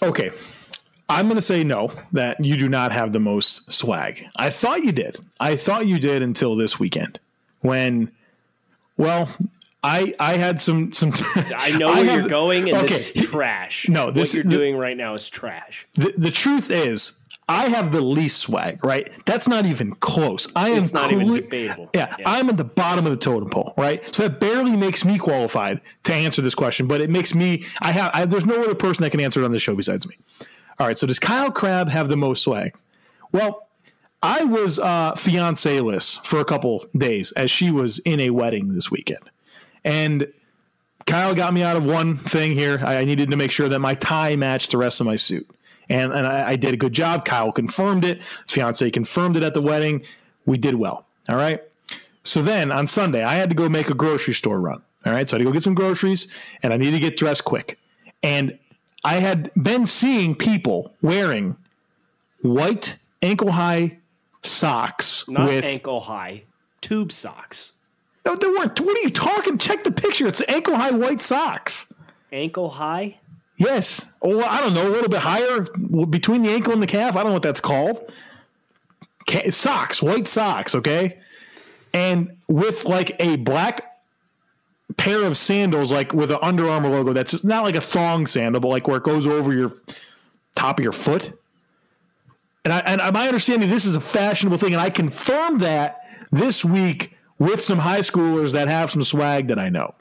Okay. 0.00 0.30
I'm 1.08 1.26
going 1.26 1.36
to 1.36 1.42
say 1.42 1.64
no, 1.64 1.92
that 2.12 2.42
you 2.42 2.56
do 2.56 2.68
not 2.68 2.92
have 2.92 3.12
the 3.12 3.18
most 3.18 3.70
swag. 3.72 4.26
I 4.36 4.50
thought 4.50 4.84
you 4.84 4.92
did. 4.92 5.18
I 5.40 5.56
thought 5.56 5.86
you 5.86 5.98
did 5.98 6.22
until 6.22 6.56
this 6.56 6.78
weekend 6.78 7.18
when, 7.60 8.12
well, 8.96 9.28
I 9.82 10.14
I 10.18 10.36
had 10.36 10.60
some 10.60 10.92
some. 10.92 11.12
I 11.34 11.76
know 11.76 11.88
where 11.88 12.04
have, 12.04 12.20
you're 12.20 12.28
going, 12.28 12.68
and 12.70 12.78
okay. 12.78 12.86
this 12.86 13.10
is 13.10 13.28
trash. 13.28 13.88
No, 13.88 14.12
this 14.12 14.30
what 14.30 14.34
you're 14.34 14.44
the, 14.44 14.56
doing 14.56 14.76
right 14.76 14.96
now 14.96 15.14
is 15.14 15.28
trash. 15.28 15.86
The, 15.94 16.14
the 16.16 16.30
truth 16.30 16.70
is, 16.70 17.20
I 17.48 17.68
have 17.68 17.92
the 17.92 18.00
least 18.00 18.38
swag, 18.38 18.82
right? 18.82 19.12
That's 19.26 19.46
not 19.46 19.66
even 19.66 19.94
close. 19.96 20.48
I 20.56 20.70
am 20.70 20.82
it's 20.82 20.92
not 20.94 21.12
even 21.12 21.34
debatable. 21.34 21.90
Yeah, 21.94 22.14
yeah, 22.18 22.24
I'm 22.26 22.48
at 22.48 22.56
the 22.56 22.64
bottom 22.64 23.04
of 23.04 23.12
the 23.12 23.18
totem 23.18 23.50
pole, 23.50 23.74
right? 23.76 24.02
So 24.14 24.22
that 24.22 24.40
barely 24.40 24.76
makes 24.76 25.04
me 25.04 25.18
qualified 25.18 25.80
to 26.04 26.14
answer 26.14 26.40
this 26.40 26.54
question, 26.54 26.86
but 26.86 27.02
it 27.02 27.10
makes 27.10 27.34
me. 27.34 27.64
I 27.82 27.92
have. 27.92 28.10
I, 28.14 28.24
there's 28.24 28.46
no 28.46 28.62
other 28.62 28.74
person 28.74 29.02
that 29.02 29.10
can 29.10 29.20
answer 29.20 29.42
it 29.42 29.44
on 29.44 29.50
this 29.50 29.62
show 29.62 29.74
besides 29.74 30.08
me. 30.08 30.16
All 30.78 30.86
right. 30.86 30.96
So 30.96 31.06
does 31.06 31.18
Kyle 31.18 31.50
Crabb 31.50 31.88
have 31.90 32.08
the 32.08 32.16
most 32.16 32.42
swag? 32.42 32.74
Well, 33.30 33.68
I 34.22 34.44
was 34.44 34.78
uh, 34.78 35.14
fiance-less 35.14 36.16
for 36.24 36.40
a 36.40 36.44
couple 36.46 36.86
days 36.96 37.32
as 37.32 37.50
she 37.50 37.70
was 37.70 37.98
in 37.98 38.20
a 38.20 38.30
wedding 38.30 38.72
this 38.72 38.90
weekend, 38.90 39.30
and 39.84 40.32
Kyle 41.06 41.34
got 41.34 41.52
me 41.52 41.62
out 41.62 41.76
of 41.76 41.84
one 41.84 42.16
thing 42.16 42.52
here. 42.52 42.78
I 42.78 43.04
needed 43.04 43.30
to 43.32 43.36
make 43.36 43.50
sure 43.50 43.68
that 43.68 43.80
my 43.80 43.94
tie 43.94 44.34
matched 44.34 44.70
the 44.70 44.78
rest 44.78 45.00
of 45.00 45.06
my 45.06 45.16
suit 45.16 45.46
and 45.88 46.12
and 46.12 46.26
I, 46.26 46.50
I 46.50 46.56
did 46.56 46.74
a 46.74 46.76
good 46.76 46.92
job. 46.92 47.24
Kyle 47.24 47.52
confirmed 47.52 48.04
it. 48.04 48.22
Fiance 48.46 48.90
confirmed 48.90 49.36
it 49.36 49.42
at 49.42 49.54
the 49.54 49.62
wedding. 49.62 50.02
We 50.46 50.58
did 50.58 50.74
well. 50.74 51.06
All 51.28 51.36
right. 51.36 51.62
So 52.22 52.42
then 52.42 52.72
on 52.72 52.86
Sunday, 52.86 53.22
I 53.22 53.34
had 53.34 53.50
to 53.50 53.56
go 53.56 53.68
make 53.68 53.90
a 53.90 53.94
grocery 53.94 54.34
store 54.34 54.60
run. 54.60 54.82
All 55.04 55.12
right. 55.12 55.28
So 55.28 55.36
I 55.36 55.38
had 55.38 55.44
to 55.44 55.50
go 55.50 55.52
get 55.52 55.62
some 55.62 55.74
groceries 55.74 56.28
and 56.62 56.72
I 56.72 56.76
needed 56.76 56.92
to 56.92 57.00
get 57.00 57.16
dressed 57.16 57.44
quick. 57.44 57.78
And 58.22 58.58
I 59.04 59.16
had 59.16 59.50
been 59.54 59.84
seeing 59.84 60.34
people 60.34 60.94
wearing 61.02 61.56
white 62.40 62.96
ankle 63.22 63.52
high 63.52 63.98
socks 64.42 65.24
Not 65.28 65.46
with 65.46 65.64
ankle 65.64 66.00
high, 66.00 66.44
tube 66.80 67.12
socks. 67.12 67.72
no, 68.24 68.34
they 68.36 68.46
weren't. 68.46 68.80
What 68.80 68.96
are 68.98 69.02
you 69.02 69.10
talking? 69.10 69.58
Check 69.58 69.84
the 69.84 69.92
picture. 69.92 70.26
It's 70.26 70.42
ankle 70.48 70.76
high 70.76 70.90
white 70.92 71.20
socks. 71.22 71.92
Ankle 72.32 72.70
high? 72.70 73.18
Yes. 73.56 74.06
Or 74.20 74.44
I 74.44 74.60
don't 74.60 74.74
know, 74.74 74.88
a 74.88 74.90
little 74.90 75.08
bit 75.08 75.20
higher 75.20 75.62
between 76.06 76.42
the 76.42 76.50
ankle 76.50 76.72
and 76.72 76.82
the 76.82 76.86
calf. 76.86 77.14
I 77.14 77.18
don't 77.18 77.28
know 77.28 77.34
what 77.34 77.42
that's 77.42 77.60
called. 77.60 78.12
Socks, 79.50 80.02
white 80.02 80.28
socks, 80.28 80.74
okay? 80.74 81.18
And 81.92 82.36
with 82.48 82.84
like 82.84 83.16
a 83.20 83.36
black 83.36 83.90
pair 84.96 85.24
of 85.24 85.36
sandals, 85.36 85.90
like 85.90 86.12
with 86.12 86.30
an 86.30 86.38
Under 86.42 86.68
Armour 86.68 86.90
logo 86.90 87.12
that's 87.12 87.42
not 87.44 87.64
like 87.64 87.76
a 87.76 87.80
thong 87.80 88.26
sandal, 88.26 88.60
but 88.60 88.68
like 88.68 88.86
where 88.86 88.98
it 88.98 89.02
goes 89.02 89.26
over 89.26 89.52
your 89.52 89.74
top 90.54 90.78
of 90.78 90.82
your 90.82 90.92
foot. 90.92 91.32
And, 92.64 92.72
I, 92.72 92.78
and 92.80 93.14
my 93.14 93.26
understanding, 93.26 93.68
this 93.70 93.84
is 93.84 93.94
a 93.94 94.00
fashionable 94.00 94.58
thing, 94.58 94.72
and 94.72 94.80
I 94.80 94.90
confirmed 94.90 95.60
that 95.60 96.00
this 96.32 96.64
week 96.64 97.16
with 97.38 97.62
some 97.62 97.78
high 97.78 98.00
schoolers 98.00 98.52
that 98.52 98.68
have 98.68 98.90
some 98.90 99.04
swag 99.04 99.48
that 99.48 99.58
I 99.58 99.68
know. 99.68 99.94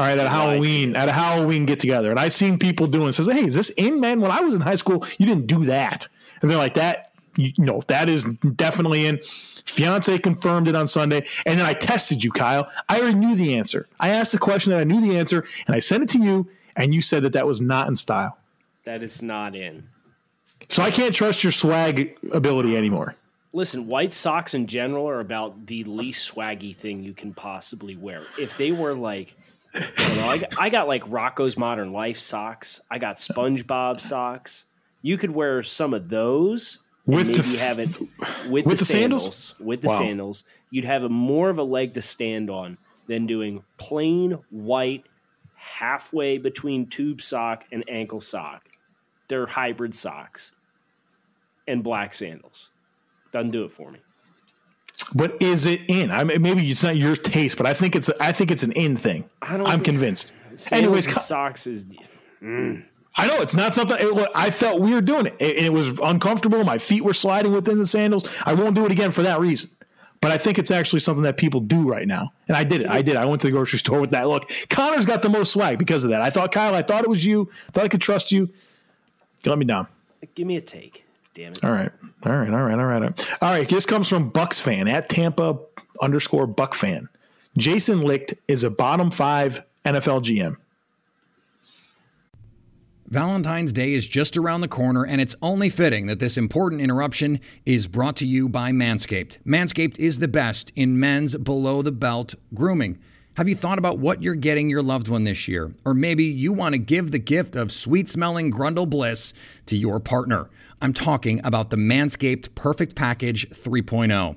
All 0.00 0.06
right, 0.06 0.16
at 0.16 0.24
a 0.24 0.30
Halloween, 0.30 0.96
at 0.96 1.10
a 1.10 1.12
Halloween 1.12 1.66
get 1.66 1.78
together, 1.78 2.10
and 2.10 2.18
I've 2.18 2.32
seen 2.32 2.58
people 2.58 2.86
doing. 2.86 3.12
Says, 3.12 3.26
"Hey, 3.26 3.44
is 3.44 3.54
this 3.54 3.68
in, 3.68 4.00
man? 4.00 4.22
When 4.22 4.30
I 4.30 4.40
was 4.40 4.54
in 4.54 4.62
high 4.62 4.76
school, 4.76 5.04
you 5.18 5.26
didn't 5.26 5.46
do 5.46 5.66
that." 5.66 6.08
And 6.40 6.50
they're 6.50 6.56
like, 6.56 6.72
"That, 6.72 7.12
you 7.36 7.52
know, 7.58 7.82
that 7.88 8.08
is 8.08 8.24
definitely 8.24 9.04
in." 9.04 9.20
Fiance 9.66 10.16
confirmed 10.20 10.68
it 10.68 10.74
on 10.74 10.88
Sunday, 10.88 11.26
and 11.44 11.60
then 11.60 11.66
I 11.66 11.74
tested 11.74 12.24
you, 12.24 12.30
Kyle. 12.30 12.70
I 12.88 12.98
already 12.98 13.18
knew 13.18 13.36
the 13.36 13.54
answer. 13.56 13.88
I 14.00 14.08
asked 14.08 14.32
the 14.32 14.38
question 14.38 14.72
that 14.72 14.80
I 14.80 14.84
knew 14.84 15.02
the 15.02 15.18
answer, 15.18 15.44
and 15.66 15.76
I 15.76 15.80
sent 15.80 16.02
it 16.02 16.08
to 16.12 16.18
you, 16.18 16.48
and 16.76 16.94
you 16.94 17.02
said 17.02 17.22
that 17.24 17.34
that 17.34 17.46
was 17.46 17.60
not 17.60 17.86
in 17.86 17.94
style. 17.94 18.38
That 18.84 19.02
is 19.02 19.20
not 19.20 19.54
in. 19.54 19.86
So 20.68 20.82
I 20.82 20.90
can't 20.90 21.14
trust 21.14 21.44
your 21.44 21.52
swag 21.52 22.16
ability 22.32 22.74
anymore. 22.74 23.16
Listen, 23.52 23.86
white 23.86 24.14
socks 24.14 24.54
in 24.54 24.66
general 24.66 25.06
are 25.08 25.20
about 25.20 25.66
the 25.66 25.84
least 25.84 26.32
swaggy 26.32 26.74
thing 26.74 27.02
you 27.02 27.12
can 27.12 27.34
possibly 27.34 27.96
wear. 27.96 28.22
If 28.38 28.56
they 28.56 28.72
were 28.72 28.94
like, 28.94 29.34
I, 29.74 30.16
know, 30.16 30.26
I, 30.26 30.38
got, 30.38 30.58
I 30.58 30.68
got 30.68 30.88
like 30.88 31.04
Rocko's 31.04 31.56
Modern 31.56 31.92
Life 31.92 32.18
socks, 32.18 32.80
I 32.90 32.98
got 32.98 33.16
SpongeBob 33.16 34.00
socks. 34.00 34.64
You 35.02 35.16
could 35.16 35.30
wear 35.30 35.62
some 35.62 35.94
of 35.94 36.08
those 36.08 36.78
With 37.06 37.26
the 37.26 37.32
maybe 37.32 37.54
f- 37.54 37.58
have 37.60 37.78
it 37.78 37.96
with, 38.48 38.64
with 38.64 38.64
the, 38.64 38.74
the 38.76 38.84
sandals? 38.84 39.22
sandals. 39.22 39.54
With 39.60 39.80
the 39.82 39.88
Wow. 39.88 39.98
sandals, 39.98 40.44
you'd 40.70 40.84
have 40.84 41.04
a 41.04 41.08
more 41.08 41.48
of 41.50 41.58
a 41.58 41.62
leg 41.62 41.94
to 41.94 42.02
stand 42.02 42.50
on 42.50 42.76
than 43.06 43.26
doing 43.26 43.62
plain 43.78 44.38
white, 44.50 45.04
halfway 45.56 46.38
between 46.38 46.86
tube 46.86 47.20
sock 47.20 47.64
and 47.72 47.84
ankle 47.88 48.20
sock. 48.20 48.68
They're 49.28 49.46
hybrid 49.46 49.94
socks 49.94 50.52
and 51.66 51.82
black 51.82 52.12
sandals. 52.14 52.70
Doesn't 53.32 53.50
do 53.52 53.64
it 53.64 53.70
for 53.72 53.90
me. 53.90 54.00
But 55.14 55.40
is 55.42 55.66
it 55.66 55.82
in? 55.88 56.10
I 56.10 56.24
mean, 56.24 56.42
maybe 56.42 56.68
it's 56.70 56.82
not 56.82 56.96
your 56.96 57.16
taste, 57.16 57.56
but 57.56 57.66
I 57.66 57.74
think 57.74 57.96
it's 57.96 58.10
I 58.20 58.32
think 58.32 58.50
it's 58.50 58.62
an 58.62 58.72
in 58.72 58.96
thing. 58.96 59.28
I 59.42 59.56
don't 59.56 59.66
I'm 59.66 59.80
convinced. 59.80 60.32
Anyways, 60.72 61.06
and 61.06 61.16
socks 61.16 61.66
is 61.66 61.86
mm. 62.42 62.84
I 63.16 63.26
know 63.26 63.40
it's 63.40 63.54
not 63.54 63.74
something. 63.74 63.96
It, 63.98 64.12
look, 64.12 64.30
I 64.34 64.50
felt 64.50 64.80
weird 64.80 65.04
doing 65.04 65.26
it. 65.26 65.36
it. 65.38 65.56
It 65.64 65.72
was 65.72 65.98
uncomfortable. 66.00 66.62
My 66.64 66.78
feet 66.78 67.04
were 67.04 67.12
sliding 67.12 67.52
within 67.52 67.78
the 67.78 67.86
sandals. 67.86 68.28
I 68.44 68.54
won't 68.54 68.74
do 68.74 68.84
it 68.86 68.92
again 68.92 69.10
for 69.10 69.22
that 69.22 69.40
reason. 69.40 69.70
But 70.20 70.32
I 70.32 70.38
think 70.38 70.58
it's 70.58 70.70
actually 70.70 71.00
something 71.00 71.22
that 71.22 71.38
people 71.38 71.60
do 71.60 71.88
right 71.88 72.06
now. 72.06 72.32
And 72.46 72.56
I 72.56 72.62
did 72.62 72.82
it. 72.82 72.88
I 72.88 73.00
did. 73.00 73.16
I 73.16 73.24
went 73.24 73.40
to 73.40 73.46
the 73.46 73.52
grocery 73.52 73.78
store 73.80 74.00
with 74.00 74.10
that 74.10 74.28
look. 74.28 74.50
Connor's 74.68 75.06
got 75.06 75.22
the 75.22 75.30
most 75.30 75.52
swag 75.52 75.78
because 75.78 76.04
of 76.04 76.10
that. 76.10 76.20
I 76.20 76.30
thought 76.30 76.52
Kyle. 76.52 76.74
I 76.74 76.82
thought 76.82 77.04
it 77.04 77.10
was 77.10 77.24
you. 77.24 77.50
Thought 77.72 77.84
I 77.84 77.88
could 77.88 78.02
trust 78.02 78.30
you. 78.30 78.50
You 79.42 79.50
let 79.50 79.58
me 79.58 79.64
down. 79.64 79.86
give 80.34 80.46
me 80.46 80.56
a 80.56 80.60
take. 80.60 81.06
Damn 81.34 81.52
it. 81.52 81.64
All 81.64 81.70
right. 81.70 81.92
All 82.24 82.32
right. 82.32 82.52
All 82.52 82.62
right. 82.62 82.78
All 82.78 82.84
right. 82.84 83.28
All 83.40 83.50
right. 83.50 83.68
This 83.68 83.86
comes 83.86 84.08
from 84.08 84.30
Bucks 84.30 84.60
fan 84.60 84.88
at 84.88 85.08
Tampa 85.08 85.58
underscore 86.02 86.46
Buck 86.46 86.74
fan. 86.74 87.08
Jason 87.56 88.02
Licht 88.02 88.34
is 88.48 88.64
a 88.64 88.70
bottom 88.70 89.10
five 89.10 89.64
NFL 89.84 90.22
GM. 90.22 90.56
Valentine's 93.06 93.72
Day 93.72 93.92
is 93.92 94.06
just 94.06 94.36
around 94.36 94.60
the 94.60 94.68
corner, 94.68 95.04
and 95.04 95.20
it's 95.20 95.34
only 95.42 95.68
fitting 95.68 96.06
that 96.06 96.20
this 96.20 96.36
important 96.36 96.80
interruption 96.80 97.40
is 97.66 97.88
brought 97.88 98.14
to 98.16 98.26
you 98.26 98.48
by 98.48 98.70
Manscaped. 98.70 99.38
Manscaped 99.44 99.98
is 99.98 100.20
the 100.20 100.28
best 100.28 100.72
in 100.76 100.98
men's 101.00 101.36
below 101.36 101.82
the 101.82 101.90
belt 101.90 102.36
grooming. 102.54 103.00
Have 103.40 103.48
you 103.48 103.54
thought 103.54 103.78
about 103.78 103.98
what 103.98 104.22
you're 104.22 104.34
getting 104.34 104.68
your 104.68 104.82
loved 104.82 105.08
one 105.08 105.24
this 105.24 105.48
year? 105.48 105.72
Or 105.86 105.94
maybe 105.94 106.24
you 106.24 106.52
want 106.52 106.74
to 106.74 106.78
give 106.78 107.10
the 107.10 107.18
gift 107.18 107.56
of 107.56 107.72
sweet 107.72 108.06
smelling 108.06 108.52
grundle 108.52 108.86
bliss 108.86 109.32
to 109.64 109.78
your 109.78 109.98
partner. 109.98 110.50
I'm 110.82 110.92
talking 110.92 111.40
about 111.42 111.70
the 111.70 111.78
Manscaped 111.78 112.54
Perfect 112.54 112.94
Package 112.94 113.48
3.0. 113.48 114.36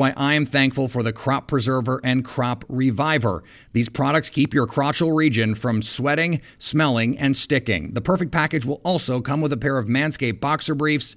why 0.00 0.14
I 0.16 0.32
am 0.32 0.46
thankful 0.46 0.88
for 0.88 1.02
the 1.02 1.12
Crop 1.12 1.46
Preserver 1.46 2.00
and 2.02 2.24
Crop 2.24 2.64
Reviver. 2.70 3.44
These 3.74 3.90
products 3.90 4.30
keep 4.30 4.54
your 4.54 4.66
crotchal 4.66 5.14
region 5.14 5.54
from 5.54 5.82
sweating, 5.82 6.40
smelling, 6.56 7.18
and 7.18 7.36
sticking. 7.36 7.92
The 7.92 8.00
perfect 8.00 8.32
package 8.32 8.64
will 8.64 8.80
also 8.82 9.20
come 9.20 9.42
with 9.42 9.52
a 9.52 9.58
pair 9.58 9.76
of 9.76 9.88
Manscaped 9.88 10.40
boxer 10.40 10.74
briefs 10.74 11.16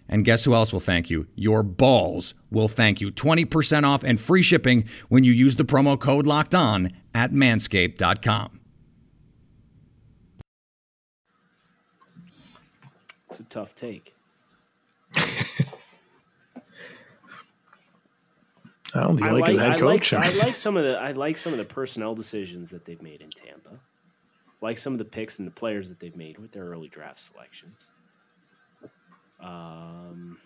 And 0.11 0.25
guess 0.25 0.43
who 0.43 0.53
else 0.53 0.73
will 0.73 0.81
thank 0.81 1.09
you? 1.09 1.27
Your 1.35 1.63
balls 1.63 2.33
will 2.51 2.67
thank 2.67 2.99
you. 2.99 3.11
20% 3.11 3.83
off 3.83 4.03
and 4.03 4.19
free 4.19 4.43
shipping 4.43 4.85
when 5.07 5.23
you 5.23 5.31
use 5.31 5.55
the 5.55 5.63
promo 5.63 5.97
code 5.97 6.27
locked 6.27 6.53
on 6.53 6.91
at 7.15 7.31
manscaped.com. 7.31 8.59
It's 13.29 13.39
a 13.39 13.45
tough 13.45 13.73
take. 13.73 14.13
I 18.93 19.03
don't 19.03 19.17
think 19.17 19.29
I 19.29 19.31
you 19.31 19.39
like, 19.39 19.47
his 19.47 19.57
like, 19.57 19.71
head 19.71 19.81
I 19.81 19.85
like, 19.85 20.01
coach. 20.01 20.13
I 20.13 20.31
like 20.31 20.57
some 20.65 20.75
of 20.75 20.83
the 20.83 20.99
I 20.99 21.13
like 21.13 21.37
some 21.37 21.53
of 21.53 21.59
the 21.59 21.65
personnel 21.65 22.13
decisions 22.13 22.71
that 22.71 22.83
they've 22.83 23.01
made 23.01 23.21
in 23.21 23.29
Tampa. 23.29 23.79
Like 24.59 24.77
some 24.77 24.91
of 24.91 24.99
the 24.99 25.05
picks 25.05 25.39
and 25.39 25.47
the 25.47 25.51
players 25.51 25.87
that 25.87 25.99
they've 25.99 26.15
made 26.15 26.37
with 26.37 26.51
their 26.51 26.65
early 26.65 26.89
draft 26.89 27.19
selections. 27.19 27.89
Um, 29.41 30.37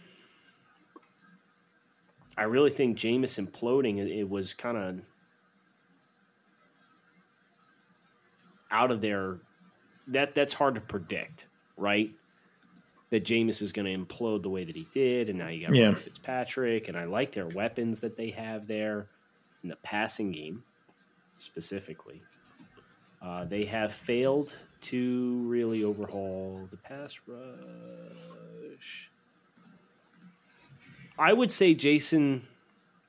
I 2.38 2.44
really 2.44 2.70
think 2.70 2.98
Jameis 2.98 3.40
imploding 3.40 3.98
it, 3.98 4.10
it 4.10 4.30
was 4.30 4.54
kind 4.54 4.78
of 4.78 5.02
out 8.72 8.92
of 8.92 9.02
their 9.02 9.38
that 10.08 10.36
that's 10.36 10.54
hard 10.54 10.75
to 10.75 10.82
predict, 10.82 11.48
right? 11.78 12.12
That 13.12 13.25
Jameis 13.25 13.62
is 13.62 13.72
going 13.72 13.86
to 13.86 14.06
implode 14.06 14.44
the 14.44 14.50
way 14.50 14.64
that 14.64 14.75
he 14.75 14.88
did, 14.92 15.30
and 15.30 15.40
now 15.40 15.48
you 15.48 15.66
got 15.66 15.75
Yeah. 15.75 15.94
Fitzpatrick, 15.94 16.88
and 16.88 16.98
I 16.98 17.06
like 17.06 17.32
their 17.32 17.48
weapons 17.48 18.02
that 18.02 18.18
they 18.18 18.32
have 18.32 18.68
there 18.68 19.08
in 19.64 19.70
the 19.70 19.78
passing 19.78 20.32
game 20.32 20.64
specifically. 21.38 22.22
Uh, 23.22 23.46
they 23.46 23.66
have 23.66 23.94
failed 23.94 24.58
to 24.86 25.42
really 25.46 25.84
overhaul 25.84 26.68
the 26.72 26.77
pass 26.77 27.20
rush. 27.27 29.12
I 31.18 31.34
would 31.34 31.51
say 31.51 31.74
Jason 31.74 32.46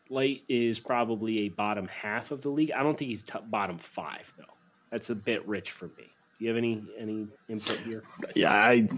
Licht 0.09 0.45
is 0.49 0.81
probably 0.81 1.41
a 1.41 1.49
bottom 1.49 1.89
half 1.89 2.31
of 2.31 2.43
the 2.43 2.49
league. 2.49 2.71
I 2.73 2.83
don't 2.83 2.97
think 2.97 3.09
he's 3.09 3.23
top, 3.23 3.51
bottom 3.51 3.79
five 3.79 4.33
though. 4.39 4.45
That's 4.91 5.11
a 5.11 5.15
bit 5.15 5.47
rich 5.47 5.71
for 5.73 5.87
me. 5.87 6.05
Do 6.39 6.45
you 6.45 6.49
have 6.49 6.57
any 6.59 6.85
any 6.99 7.27
input 7.49 7.79
here? 7.81 8.03
Yeah, 8.35 8.53
I, 8.53 8.89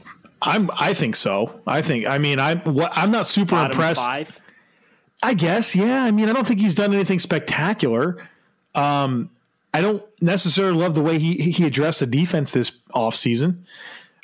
I'm. 0.43 0.71
I 0.79 0.93
think 0.93 1.17
so. 1.17 1.61
I 1.67 1.83
think. 1.83 2.07
I 2.07 2.19
mean, 2.19 2.39
I'm. 2.41 2.61
What 2.61 2.91
I'm 2.95 3.11
not 3.11 3.27
super 3.27 3.53
Bottom 3.53 3.73
impressed. 3.73 4.01
five. 4.01 4.41
I 5.23 5.35
guess. 5.35 5.75
Yeah. 5.75 6.03
I 6.03 6.11
mean, 6.11 6.29
I 6.29 6.33
don't 6.33 6.47
think 6.47 6.61
he's 6.61 6.75
done 6.75 6.93
anything 6.93 7.19
spectacular. 7.19 8.29
Um, 8.75 9.31
I 9.75 9.81
don't 9.81 10.03
necessarily 10.21 10.79
love 10.79 10.95
the 10.95 11.03
way 11.03 11.19
he 11.19 11.35
he 11.51 11.67
addressed 11.67 12.01
the 12.01 12.07
defense 12.07 12.53
this 12.53 12.71
offseason. 12.95 13.65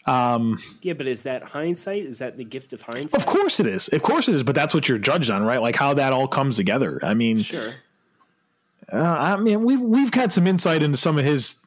Yeah, 0.07 0.93
but 0.95 1.07
is 1.07 1.23
that 1.23 1.43
hindsight? 1.43 2.05
Is 2.05 2.19
that 2.19 2.37
the 2.37 2.45
gift 2.45 2.73
of 2.73 2.83
hindsight? 2.83 3.21
Of 3.21 3.27
course 3.27 3.61
it 3.61 3.67
is. 3.67 3.89
Of 3.89 4.03
course 4.03 4.29
it 4.29 4.35
is. 4.35 4.43
But 4.43 4.55
that's 4.55 4.75
what 4.75 4.89
you're 4.89 4.99
judged 4.99 5.31
on, 5.31 5.43
right? 5.45 5.61
Like 5.63 5.77
how 5.77 5.95
that 5.95 6.13
all 6.13 6.29
comes 6.29 6.57
together. 6.57 7.01
I 7.03 7.15
mean, 7.15 7.39
Sure. 7.39 7.73
Uh, 8.93 8.99
I 8.99 9.37
mean, 9.37 9.65
we've 9.65 9.81
we've 9.81 10.13
had 10.13 10.33
some 10.33 10.47
insight 10.47 10.83
into 10.83 10.99
some 10.99 11.19
of 11.19 11.25
his 11.25 11.67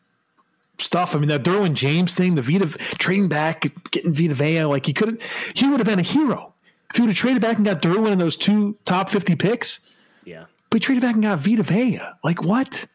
stuff. 0.78 1.16
I 1.16 1.20
mean, 1.20 1.30
that 1.30 1.44
Derwin 1.44 1.74
James 1.74 2.14
thing, 2.14 2.36
the 2.36 2.42
Vita 2.44 2.68
trading 3.00 3.28
back, 3.28 3.66
getting 3.92 4.14
Vita 4.14 4.36
Vea, 4.36 4.66
like 4.66 4.86
he 4.86 4.94
could 4.94 5.08
have, 5.10 5.22
he 5.56 5.68
would 5.68 5.80
have 5.80 5.88
been 5.88 6.00
a 6.00 6.04
hero 6.04 6.54
if 6.92 6.96
he 6.96 7.02
would 7.02 7.10
have 7.10 7.18
traded 7.18 7.42
back 7.42 7.58
and 7.58 7.66
got 7.66 7.82
Derwin 7.82 8.12
in 8.12 8.20
those 8.20 8.38
two 8.38 8.78
top 8.86 9.10
fifty 9.10 9.36
picks. 9.36 9.80
Yeah. 10.26 10.46
But 10.70 10.76
he 10.78 10.86
traded 10.86 11.02
back 11.02 11.16
and 11.16 11.24
got 11.24 11.40
Vita 11.40 11.64
Vea. 11.64 12.02
Like 12.24 12.44
what? 12.44 12.86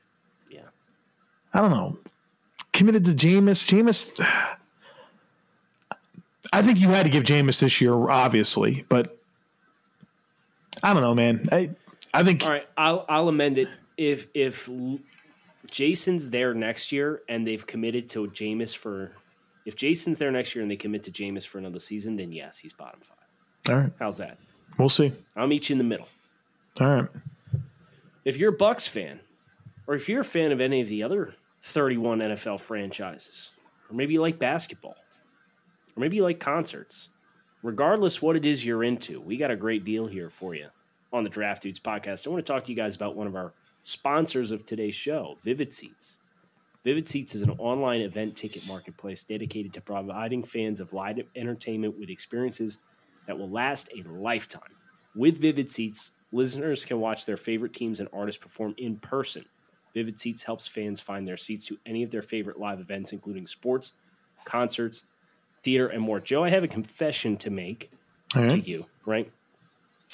I 1.55 1.61
don't 1.61 1.71
know. 1.71 1.99
Committed 2.73 3.05
to 3.05 3.13
Jameis. 3.13 3.67
Jameis. 3.67 4.59
I 6.53 6.63
think 6.63 6.79
you 6.81 6.89
had 6.89 7.05
to 7.05 7.11
give 7.11 7.25
Jameis 7.25 7.61
this 7.61 7.81
year, 7.81 7.95
obviously, 8.11 8.85
but 8.89 9.19
I 10.83 10.93
don't 10.93 11.03
know, 11.03 11.15
man. 11.15 11.49
I 11.53 11.71
I 12.13 12.23
think 12.25 12.45
All 12.45 12.51
right, 12.51 12.67
I'll 12.77 13.05
I'll 13.09 13.29
amend 13.29 13.59
it. 13.59 13.69
If 13.97 14.29
if 14.35 14.69
Jason's 15.71 16.31
there 16.31 16.55
next 16.55 16.93
year 16.93 17.23
and 17.29 17.47
they've 17.47 17.67
committed 17.67 18.09
to 18.11 18.27
Jameis 18.29 18.77
for, 18.77 19.13
if 19.65 19.77
Jason's 19.77 20.19
there 20.19 20.31
next 20.31 20.55
year 20.55 20.63
and 20.63 20.71
they 20.71 20.77
commit 20.77 21.05
to 21.05 21.11
Jameis 21.11 21.47
for 21.47 21.59
another 21.59 21.81
season, 21.81 22.17
then 22.17 22.33
yes, 22.33 22.59
he's 22.59 22.73
bottom 22.73 23.01
five. 23.01 23.73
all 23.75 23.81
right. 23.83 23.93
How's 23.99 24.19
that? 24.19 24.39
We'll 24.79 24.89
see. 24.89 25.13
I'll 25.37 25.47
meet 25.47 25.69
you 25.69 25.75
in 25.75 25.79
the 25.79 25.85
middle. 25.85 26.09
All 26.81 26.89
right. 26.89 27.09
If 28.25 28.37
you're 28.37 28.51
a 28.51 28.57
Bucks 28.57 28.87
fan, 28.87 29.21
or 29.87 29.95
if 29.95 30.09
you're 30.09 30.21
a 30.21 30.25
fan 30.25 30.53
of 30.53 30.61
any 30.61 30.81
of 30.81 30.89
the 30.89 31.03
other 31.03 31.35
31 31.63 32.19
NFL 32.19 32.61
franchises, 32.61 33.51
or 33.89 33.97
maybe 33.97 34.15
you 34.15 34.21
like 34.21 34.39
basketball, 34.39 34.97
or 35.97 36.01
maybe 36.01 36.17
you 36.17 36.23
like 36.23 36.41
concerts, 36.41 37.11
regardless 37.63 38.21
what 38.21 38.37
it 38.37 38.45
is 38.45 38.65
you're 38.65 38.85
into, 38.85 39.21
we 39.21 39.37
got 39.37 39.51
a 39.51 39.57
great 39.57 39.85
deal 39.85 40.07
here 40.07 40.29
for 40.29 40.55
you 40.55 40.67
on 41.13 41.23
the 41.23 41.31
Draft 41.31 41.63
Dudes 41.63 41.79
podcast. 41.79 42.27
I 42.27 42.31
want 42.31 42.45
to 42.45 42.53
talk 42.53 42.65
to 42.65 42.71
you 42.71 42.77
guys 42.77 42.97
about 42.97 43.17
one 43.17 43.27
of 43.27 43.37
our 43.37 43.53
sponsors 43.85 44.51
of 44.51 44.65
today's 44.65 44.95
show, 44.95 45.37
Vivid 45.43 45.73
Seats. 45.73 46.19
Vivid 46.85 47.09
Seats 47.09 47.35
is 47.37 47.43
an 47.43 47.51
online 47.59 48.01
event 48.01 48.37
ticket 48.37 48.67
marketplace 48.67 49.23
dedicated 49.23 49.73
to 49.75 49.81
providing 49.81 50.43
fans 50.43 50.81
of 50.81 50.93
live 50.93 51.21
entertainment 51.37 51.97
with 51.97 52.11
experiences 52.11 52.79
that 53.27 53.39
will 53.39 53.51
last 53.51 53.89
a 53.97 54.03
lifetime. 54.09 54.63
With 55.15 55.39
Vivid 55.39 55.71
Seats, 55.71 56.11
listeners 56.33 56.85
can 56.85 56.99
watch 56.99 57.25
their 57.25 57.37
favorite 57.37 57.73
teams 57.73 58.01
and 58.01 58.09
artists 58.13 58.43
perform 58.43 58.75
in 58.79 58.97
person. 58.97 59.45
Vivid 59.95 60.19
Seats 60.19 60.45
helps 60.45 60.67
fans 60.67 61.01
find 61.01 61.27
their 61.27 61.37
seats 61.37 61.67
to 61.67 61.79
any 61.85 62.03
of 62.03 62.11
their 62.11 62.23
favorite 62.23 62.59
live 62.59 62.81
events, 62.81 63.13
including 63.13 63.47
sports, 63.47 63.93
concerts, 64.45 65.05
theater, 65.63 65.89
and 65.89 66.03
more. 66.03 66.21
Joe, 66.21 66.45
I 66.45 66.51
have 66.51 66.65
a 66.65 66.69
confession 66.69 67.37
to 67.39 67.51
make 67.51 67.91
All 68.35 68.49
to 68.49 68.59
you, 68.59 68.87
right? 69.05 69.31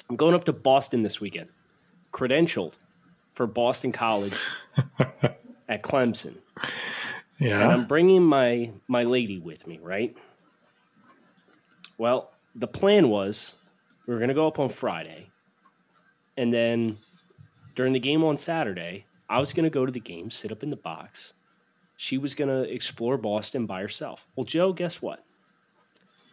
I'm 0.09 0.17
going 0.17 0.35
up 0.35 0.45
to 0.45 0.53
Boston 0.53 1.03
this 1.03 1.21
weekend, 1.21 1.49
credentialed 2.13 2.75
for 3.35 3.47
Boston 3.47 3.93
College 3.93 4.37
at 5.69 5.83
Clemson. 5.83 6.37
Yeah. 7.39 7.63
And 7.63 7.73
I'm 7.73 7.87
bringing 7.87 8.23
my 8.23 8.73
my 8.89 9.05
lady 9.05 9.39
with 9.39 9.67
me, 9.67 9.79
right? 9.81 10.17
Well, 11.97 12.33
the 12.55 12.67
plan 12.67 13.09
was 13.09 13.55
we 14.07 14.15
were 14.15 14.19
going 14.19 14.29
to 14.29 14.35
go 14.35 14.47
up 14.47 14.59
on 14.59 14.69
Friday, 14.69 15.31
and 16.37 16.53
then 16.53 16.99
during 17.75 17.93
the 17.93 18.01
game 18.01 18.25
on 18.25 18.37
Saturday, 18.37 19.05
I 19.29 19.41
was 19.41 19.53
going 19.53 19.65
to 19.65 19.71
go 19.71 19.85
to 19.85 19.93
the 19.93 20.01
game, 20.01 20.31
sit 20.31 20.53
up 20.53 20.63
in 20.63 20.71
the 20.71 20.77
box. 20.77 21.33
She 21.97 22.17
was 22.17 22.35
going 22.35 22.49
to 22.49 22.73
explore 22.73 23.19
Boston 23.19 23.67
by 23.67 23.81
herself. 23.81 24.27
Well, 24.37 24.45
Joe, 24.45 24.73
guess 24.73 25.03
what? 25.03 25.25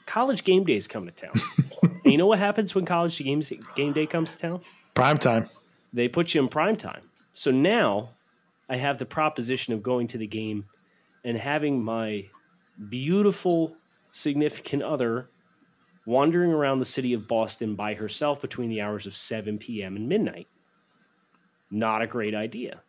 College 0.05 0.43
game 0.43 0.63
day 0.63 0.75
is 0.75 0.88
coming 0.88 1.12
to 1.12 1.25
town. 1.25 1.34
and 1.84 2.12
you 2.12 2.17
know 2.17 2.27
what 2.27 2.39
happens 2.39 2.75
when 2.75 2.86
college 2.86 3.17
games 3.17 3.51
game 3.75 3.91
day 3.91 4.05
comes 4.05 4.31
to 4.34 4.38
town? 4.38 4.62
Prime 4.93 5.17
time. 5.17 5.49
they 5.91 6.08
put 6.08 6.34
you 6.34 6.41
in 6.41 6.47
prime 6.47 6.75
time. 6.75 7.01
So 7.34 7.51
now 7.51 8.12
I 8.69 8.77
have 8.77 8.99
the 8.99 9.05
proposition 9.05 9.73
of 9.73 9.81
going 9.84 10.08
to 10.10 10.17
the 10.17 10.27
game 10.27 10.65
and 11.23 11.38
having 11.38 11.84
my 11.84 12.25
beautiful 12.89 13.75
significant 14.12 14.84
other 14.84 15.29
wandering 16.05 16.51
around 16.51 16.79
the 16.79 16.86
city 16.86 17.13
of 17.13 17.27
Boston 17.27 17.75
by 17.75 17.95
herself 17.95 18.41
between 18.41 18.69
the 18.69 18.81
hours 18.81 19.08
of 19.08 19.17
7 19.17 19.58
p.m. 19.58 19.95
and 19.95 20.08
midnight. 20.08 20.47
Not 21.71 22.01
a 22.01 22.08
great 22.08 22.36
idea. 22.36 22.81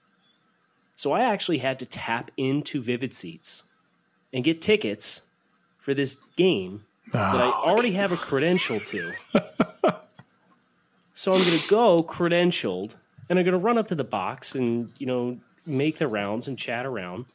So 0.96 1.12
I 1.12 1.22
actually 1.22 1.58
had 1.58 1.78
to 1.78 1.86
tap 1.86 2.30
into 2.36 2.80
Vivid 2.80 3.14
Seats 3.14 3.62
and 4.32 4.42
get 4.42 4.62
tickets 4.62 5.22
for 5.78 5.94
this 5.94 6.16
game 6.36 6.84
that 7.12 7.36
I 7.36 7.46
ah. 7.46 7.62
already 7.64 7.92
have 7.92 8.12
a 8.12 8.16
credential 8.16 8.80
to. 8.80 9.12
so 11.14 11.34
I'm 11.34 11.42
going 11.42 11.58
to 11.58 11.68
go 11.68 11.98
credentialed 11.98 12.96
and 13.28 13.38
I'm 13.38 13.44
going 13.44 13.52
to 13.52 13.58
run 13.58 13.78
up 13.78 13.88
to 13.88 13.94
the 13.94 14.04
box 14.04 14.54
and, 14.54 14.90
you 14.98 15.06
know, 15.06 15.38
make 15.66 15.98
the 15.98 16.08
rounds 16.08 16.48
and 16.48 16.58
chat 16.58 16.86
around. 16.86 17.26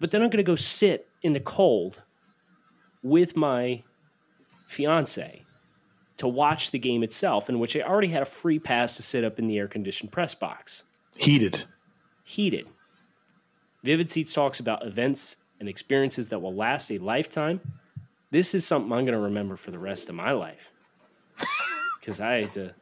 But 0.00 0.10
then 0.10 0.22
I'm 0.22 0.28
going 0.28 0.38
to 0.38 0.42
go 0.42 0.56
sit 0.56 1.08
in 1.22 1.32
the 1.32 1.40
cold 1.40 2.02
with 3.02 3.36
my 3.36 3.82
fiance 4.66 5.44
to 6.16 6.26
watch 6.28 6.70
the 6.70 6.78
game 6.78 7.02
itself, 7.02 7.48
in 7.48 7.58
which 7.58 7.76
I 7.76 7.80
already 7.80 8.08
had 8.08 8.22
a 8.22 8.26
free 8.26 8.58
pass 8.58 8.96
to 8.96 9.02
sit 9.02 9.22
up 9.22 9.38
in 9.38 9.46
the 9.46 9.58
air 9.58 9.68
conditioned 9.68 10.12
press 10.12 10.34
box 10.34 10.82
Heated. 11.16 11.64
Heated. 12.26 12.66
Vivid 13.84 14.10
Seats 14.10 14.32
talks 14.32 14.58
about 14.58 14.84
events 14.84 15.36
and 15.60 15.68
experiences 15.68 16.28
that 16.28 16.40
will 16.40 16.54
last 16.54 16.90
a 16.90 16.98
lifetime. 16.98 17.60
This 18.32 18.52
is 18.52 18.66
something 18.66 18.92
I'm 18.92 19.04
going 19.04 19.16
to 19.16 19.18
remember 19.18 19.54
for 19.54 19.70
the 19.70 19.78
rest 19.78 20.08
of 20.08 20.16
my 20.16 20.32
life 20.32 20.68
because 22.00 22.20
I 22.20 22.42
had 22.42 22.52
to 22.54 22.74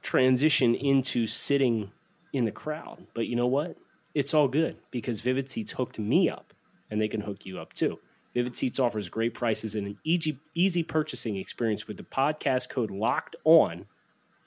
transition 0.00 0.76
into 0.76 1.26
sitting 1.26 1.90
in 2.32 2.44
the 2.44 2.52
crowd. 2.52 3.04
But 3.14 3.26
you 3.26 3.34
know 3.34 3.48
what? 3.48 3.76
It's 4.14 4.32
all 4.32 4.46
good 4.46 4.76
because 4.92 5.20
Vivid 5.20 5.50
Seats 5.50 5.72
hooked 5.72 5.98
me 5.98 6.30
up 6.30 6.54
and 6.88 7.00
they 7.00 7.08
can 7.08 7.22
hook 7.22 7.44
you 7.44 7.58
up 7.58 7.72
too. 7.72 7.98
Vivid 8.32 8.56
Seats 8.56 8.78
offers 8.78 9.08
great 9.08 9.34
prices 9.34 9.74
and 9.74 9.88
an 9.88 9.98
easy, 10.04 10.38
easy 10.54 10.84
purchasing 10.84 11.36
experience 11.36 11.88
with 11.88 11.96
the 11.96 12.04
podcast 12.04 12.68
code 12.68 12.92
locked 12.92 13.34
on. 13.42 13.86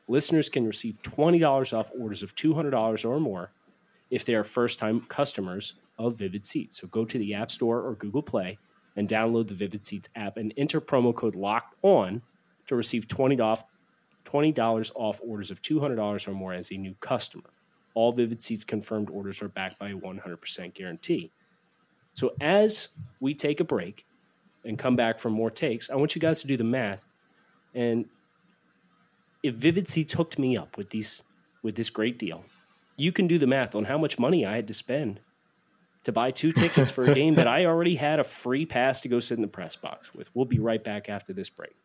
Listeners 0.07 0.47
can 0.47 0.65
receive 0.65 1.01
$20 1.03 1.77
off 1.77 1.91
orders 1.99 2.23
of 2.23 2.33
$200 2.33 3.05
or 3.05 3.19
more 3.19 3.51
if 4.13 4.23
they 4.23 4.35
are 4.35 4.43
first 4.43 4.77
time 4.77 5.01
customers 5.01 5.73
of 5.97 6.19
Vivid 6.19 6.45
Seats. 6.45 6.79
So 6.79 6.87
go 6.87 7.03
to 7.03 7.17
the 7.17 7.33
App 7.33 7.49
Store 7.49 7.81
or 7.81 7.95
Google 7.95 8.21
Play 8.21 8.59
and 8.95 9.09
download 9.09 9.47
the 9.47 9.55
Vivid 9.55 9.87
Seats 9.87 10.07
app 10.15 10.37
and 10.37 10.53
enter 10.55 10.79
promo 10.79 11.15
code 11.15 11.35
locked 11.35 11.73
on 11.81 12.21
to 12.67 12.75
receive 12.75 13.07
20 13.07 13.39
off 13.39 13.63
$20 14.25 14.91
off 14.95 15.19
orders 15.21 15.51
of 15.51 15.61
$200 15.61 16.27
or 16.27 16.31
more 16.31 16.53
as 16.53 16.71
a 16.71 16.77
new 16.77 16.95
customer. 16.99 17.49
All 17.95 18.11
Vivid 18.11 18.41
Seats 18.41 18.63
confirmed 18.63 19.09
orders 19.09 19.41
are 19.41 19.47
backed 19.47 19.79
by 19.79 19.89
a 19.89 19.95
100% 19.95 20.73
guarantee. 20.73 21.31
So 22.13 22.33
as 22.39 22.89
we 23.19 23.33
take 23.33 23.59
a 23.59 23.63
break 23.63 24.05
and 24.63 24.77
come 24.77 24.95
back 24.95 25.19
for 25.19 25.29
more 25.29 25.51
takes, 25.51 25.89
I 25.89 25.95
want 25.95 26.15
you 26.15 26.21
guys 26.21 26.41
to 26.41 26.47
do 26.47 26.55
the 26.55 26.63
math. 26.63 27.03
And 27.73 28.05
if 29.41 29.55
Vivid 29.55 29.87
Seats 29.87 30.13
hooked 30.13 30.37
me 30.37 30.55
up 30.55 30.77
with 30.77 30.91
these 30.91 31.23
with 31.63 31.75
this 31.75 31.89
great 31.89 32.19
deal, 32.19 32.45
you 32.95 33.11
can 33.11 33.27
do 33.27 33.37
the 33.37 33.47
math 33.47 33.75
on 33.75 33.85
how 33.85 33.97
much 33.97 34.19
money 34.19 34.45
I 34.45 34.55
had 34.55 34.67
to 34.67 34.73
spend 34.73 35.19
to 36.03 36.11
buy 36.11 36.31
two 36.31 36.51
tickets 36.51 36.91
for 36.91 37.05
a 37.05 37.13
game 37.15 37.35
that 37.35 37.47
I 37.47 37.65
already 37.65 37.95
had 37.95 38.19
a 38.19 38.23
free 38.23 38.65
pass 38.65 39.01
to 39.01 39.07
go 39.07 39.19
sit 39.19 39.37
in 39.37 39.41
the 39.41 39.47
press 39.47 39.75
box 39.75 40.13
with. 40.13 40.29
We'll 40.33 40.45
be 40.45 40.59
right 40.59 40.83
back 40.83 41.09
after 41.09 41.33
this 41.33 41.49
break. 41.49 41.75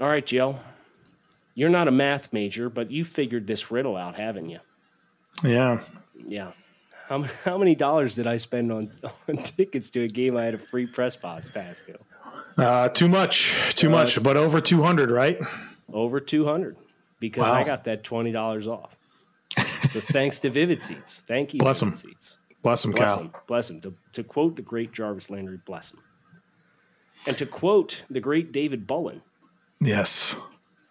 All 0.00 0.08
right, 0.08 0.24
Jill. 0.24 0.58
You're 1.54 1.70
not 1.70 1.86
a 1.86 1.90
math 1.92 2.32
major, 2.32 2.70
but 2.70 2.90
you 2.90 3.04
figured 3.04 3.46
this 3.46 3.70
riddle 3.70 3.96
out, 3.96 4.16
haven't 4.16 4.48
you? 4.48 4.60
Yeah. 5.44 5.80
Yeah. 6.26 6.52
How, 7.08 7.22
how 7.44 7.58
many 7.58 7.74
dollars 7.74 8.14
did 8.14 8.26
I 8.26 8.38
spend 8.38 8.72
on, 8.72 8.90
on 9.28 9.36
tickets 9.36 9.90
to 9.90 10.02
a 10.02 10.08
game 10.08 10.36
I 10.36 10.44
had 10.44 10.54
a 10.54 10.58
free 10.58 10.86
press 10.86 11.14
box 11.14 11.48
pass 11.50 11.82
to? 11.82 11.98
Uh, 12.62 12.88
too 12.88 13.08
much. 13.08 13.54
Too 13.74 13.90
much. 13.90 14.22
But 14.22 14.36
over 14.36 14.60
200, 14.60 15.10
right? 15.10 15.38
Over 15.92 16.20
200 16.20 16.76
because 17.20 17.48
I 17.48 17.64
got 17.64 17.84
that 17.84 18.02
$20 18.04 18.66
off. 18.66 18.96
So 19.90 20.00
thanks 20.00 20.38
to 20.40 20.50
Vivid 20.50 20.82
Seats. 20.82 21.22
Thank 21.26 21.52
you, 21.54 21.60
Bless 21.60 21.80
Vivid 21.80 21.92
'em. 21.92 21.96
Seats. 21.98 22.38
Bless 22.62 22.84
him, 22.84 22.92
Bless 22.92 23.14
Cal. 23.14 23.22
him. 23.24 23.30
Bless 23.46 23.70
him. 23.70 23.80
To, 23.82 23.94
to 24.12 24.22
quote 24.24 24.56
the 24.56 24.62
great 24.62 24.92
Jarvis 24.92 25.28
Landry, 25.30 25.58
bless 25.66 25.92
him. 25.92 25.98
And 27.26 27.36
to 27.38 27.46
quote 27.46 28.04
the 28.08 28.20
great 28.20 28.52
David 28.52 28.86
Bullen, 28.86 29.22
Yes. 29.80 30.36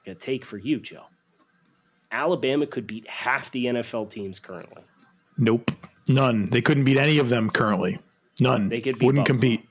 a 0.05 0.13
take 0.13 0.45
for 0.45 0.57
you, 0.57 0.79
Joe. 0.79 1.05
Alabama 2.11 2.65
could 2.65 2.85
beat 2.87 3.07
half 3.09 3.51
the 3.51 3.65
NFL 3.67 4.09
teams 4.11 4.39
currently. 4.39 4.83
Nope, 5.37 5.71
none. 6.09 6.45
They 6.45 6.61
couldn't 6.61 6.83
beat 6.83 6.97
any 6.97 7.17
of 7.19 7.29
them 7.29 7.49
currently. 7.49 7.99
None. 8.39 8.67
They 8.67 8.81
could 8.81 8.99
beat 8.99 9.05
wouldn't 9.05 9.25
Buffalo. 9.27 9.39
compete. 9.39 9.69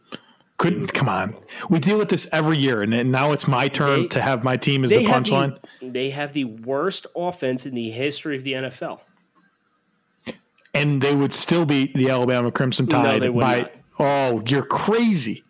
Couldn't. 0.60 0.88
Mm-hmm. 0.88 0.96
Come 0.98 1.08
on. 1.08 1.34
We 1.70 1.78
deal 1.78 1.96
with 1.96 2.10
this 2.10 2.28
every 2.34 2.58
year, 2.58 2.82
and, 2.82 3.10
now 3.10 3.32
it's 3.32 3.48
my 3.48 3.66
turn 3.68 4.02
They- 4.02 4.08
to 4.08 4.20
have 4.20 4.44
my 4.44 4.58
team 4.58 4.84
as 4.84 4.90
the 4.90 4.98
punchline. 5.06 5.58
the, 5.80 5.88
they 5.88 6.10
have 6.10 6.34
the 6.34 6.44
worst 6.44 7.06
offense 7.16 7.64
in 7.64 7.74
the 7.74 7.90
history 7.90 8.36
of 8.36 8.44
the 8.44 8.52
NFL. 8.52 9.00
and 10.74 11.00
they 11.00 11.14
would 11.16 11.32
still 11.32 11.64
beat 11.64 11.94
the 11.94 12.10
Alabama 12.10 12.52
Crimson 12.52 12.84
No, 12.90 13.02
Tide 13.02 13.22
would 13.22 13.40
by. 13.40 13.58
not. 13.60 13.72
Oh, 13.98 14.42
you're 14.46 14.62
crazy. 14.66 15.42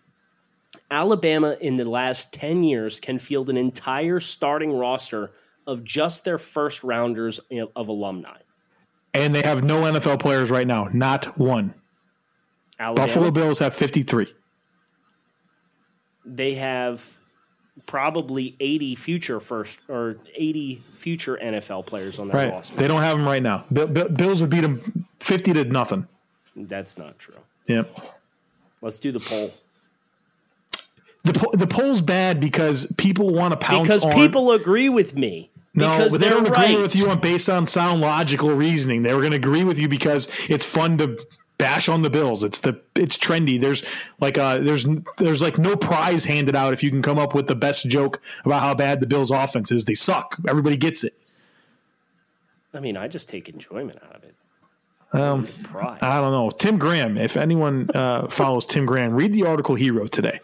Alabama 0.92 1.56
in 1.60 1.74
the 1.74 1.84
last 1.84 2.32
10 2.32 2.62
years 2.62 3.00
can 3.00 3.18
field 3.18 3.50
an 3.50 3.56
entire 3.56 4.20
starting 4.20 4.72
roster 4.72 5.32
of 5.66 5.82
just 5.82 6.24
their 6.24 6.38
first 6.38 6.84
rounders 6.84 7.40
of 7.74 7.88
alumni. 7.88 8.38
And 9.12 9.34
they 9.34 9.42
have 9.42 9.64
no 9.64 9.82
NFL 9.82 10.20
players 10.20 10.50
right 10.52 10.66
now. 10.68 10.88
Not 10.92 11.36
one. 11.36 11.74
Alabama, 12.78 13.06
Buffalo 13.08 13.30
Bills 13.32 13.58
have 13.58 13.74
53. 13.74 14.32
They 16.24 16.54
have 16.54 17.16
probably 17.86 18.56
80 18.60 18.94
future 18.94 19.40
first 19.40 19.78
or 19.88 20.16
80 20.34 20.82
future 20.94 21.38
NFL 21.42 21.86
players 21.86 22.18
on 22.18 22.28
their 22.28 22.36
Right. 22.36 22.52
roster. 22.52 22.76
They 22.76 22.88
don't 22.88 23.00
have 23.00 23.16
them 23.16 23.26
right 23.26 23.42
now. 23.42 23.64
Bill, 23.72 23.86
Bill- 23.86 24.08
Bills 24.08 24.40
would 24.42 24.50
beat 24.50 24.60
them 24.60 25.06
50 25.20 25.52
to 25.54 25.64
nothing. 25.64 26.06
That's 26.56 26.98
not 26.98 27.18
true. 27.18 27.36
Yep. 27.66 27.88
Let's 28.82 28.98
do 28.98 29.12
the 29.12 29.20
poll. 29.20 29.54
The, 31.22 31.32
po- 31.34 31.50
the 31.52 31.66
poll's 31.66 32.00
bad 32.00 32.40
because 32.40 32.92
people 32.96 33.32
want 33.32 33.52
to 33.52 33.58
pounce 33.58 33.88
Because 33.88 34.04
on. 34.04 34.12
people 34.14 34.52
agree 34.52 34.88
with 34.88 35.14
me. 35.14 35.50
no, 35.74 35.96
because 35.98 36.12
but 36.12 36.20
they 36.20 36.28
don't 36.30 36.46
agree 36.46 36.76
with 36.76 36.96
you 36.96 37.10
on 37.10 37.20
based 37.20 37.48
on 37.50 37.66
sound 37.66 38.00
logical 38.00 38.50
reasoning. 38.50 39.02
They 39.02 39.12
were 39.14 39.20
going 39.20 39.32
to 39.32 39.36
agree 39.36 39.62
with 39.64 39.78
you 39.78 39.86
because 39.88 40.28
it's 40.48 40.64
fun 40.64 40.98
to 40.98 41.18
bash 41.60 41.88
on 41.88 42.02
the 42.02 42.10
Bills. 42.10 42.42
It's 42.42 42.60
the 42.60 42.80
it's 42.96 43.16
trendy. 43.16 43.60
There's 43.60 43.84
like 44.18 44.38
uh 44.38 44.58
there's 44.58 44.86
there's 45.18 45.42
like 45.42 45.58
no 45.58 45.76
prize 45.76 46.24
handed 46.24 46.56
out 46.56 46.72
if 46.72 46.82
you 46.82 46.90
can 46.90 47.02
come 47.02 47.18
up 47.18 47.34
with 47.34 47.46
the 47.46 47.54
best 47.54 47.86
joke 47.88 48.20
about 48.44 48.62
how 48.62 48.74
bad 48.74 49.00
the 49.00 49.06
Bills 49.06 49.30
offense 49.30 49.70
is. 49.70 49.84
They 49.84 49.94
suck. 49.94 50.38
Everybody 50.48 50.76
gets 50.76 51.04
it. 51.04 51.12
I 52.72 52.80
mean, 52.80 52.96
I 52.96 53.08
just 53.08 53.28
take 53.28 53.48
enjoyment 53.48 53.98
out 54.02 54.16
of 54.16 54.24
it. 54.24 54.34
Um, 55.12 55.48
Prize. 55.64 55.98
I 56.00 56.20
don't 56.20 56.30
know. 56.30 56.50
Tim 56.50 56.78
Graham, 56.78 57.18
if 57.18 57.36
anyone 57.36 57.90
uh, 57.94 58.28
follows 58.28 58.64
Tim 58.64 58.86
Graham, 58.86 59.12
read 59.12 59.32
the 59.32 59.44
article 59.44 59.74
he 59.74 59.90
wrote 59.90 60.12
today. 60.12 60.40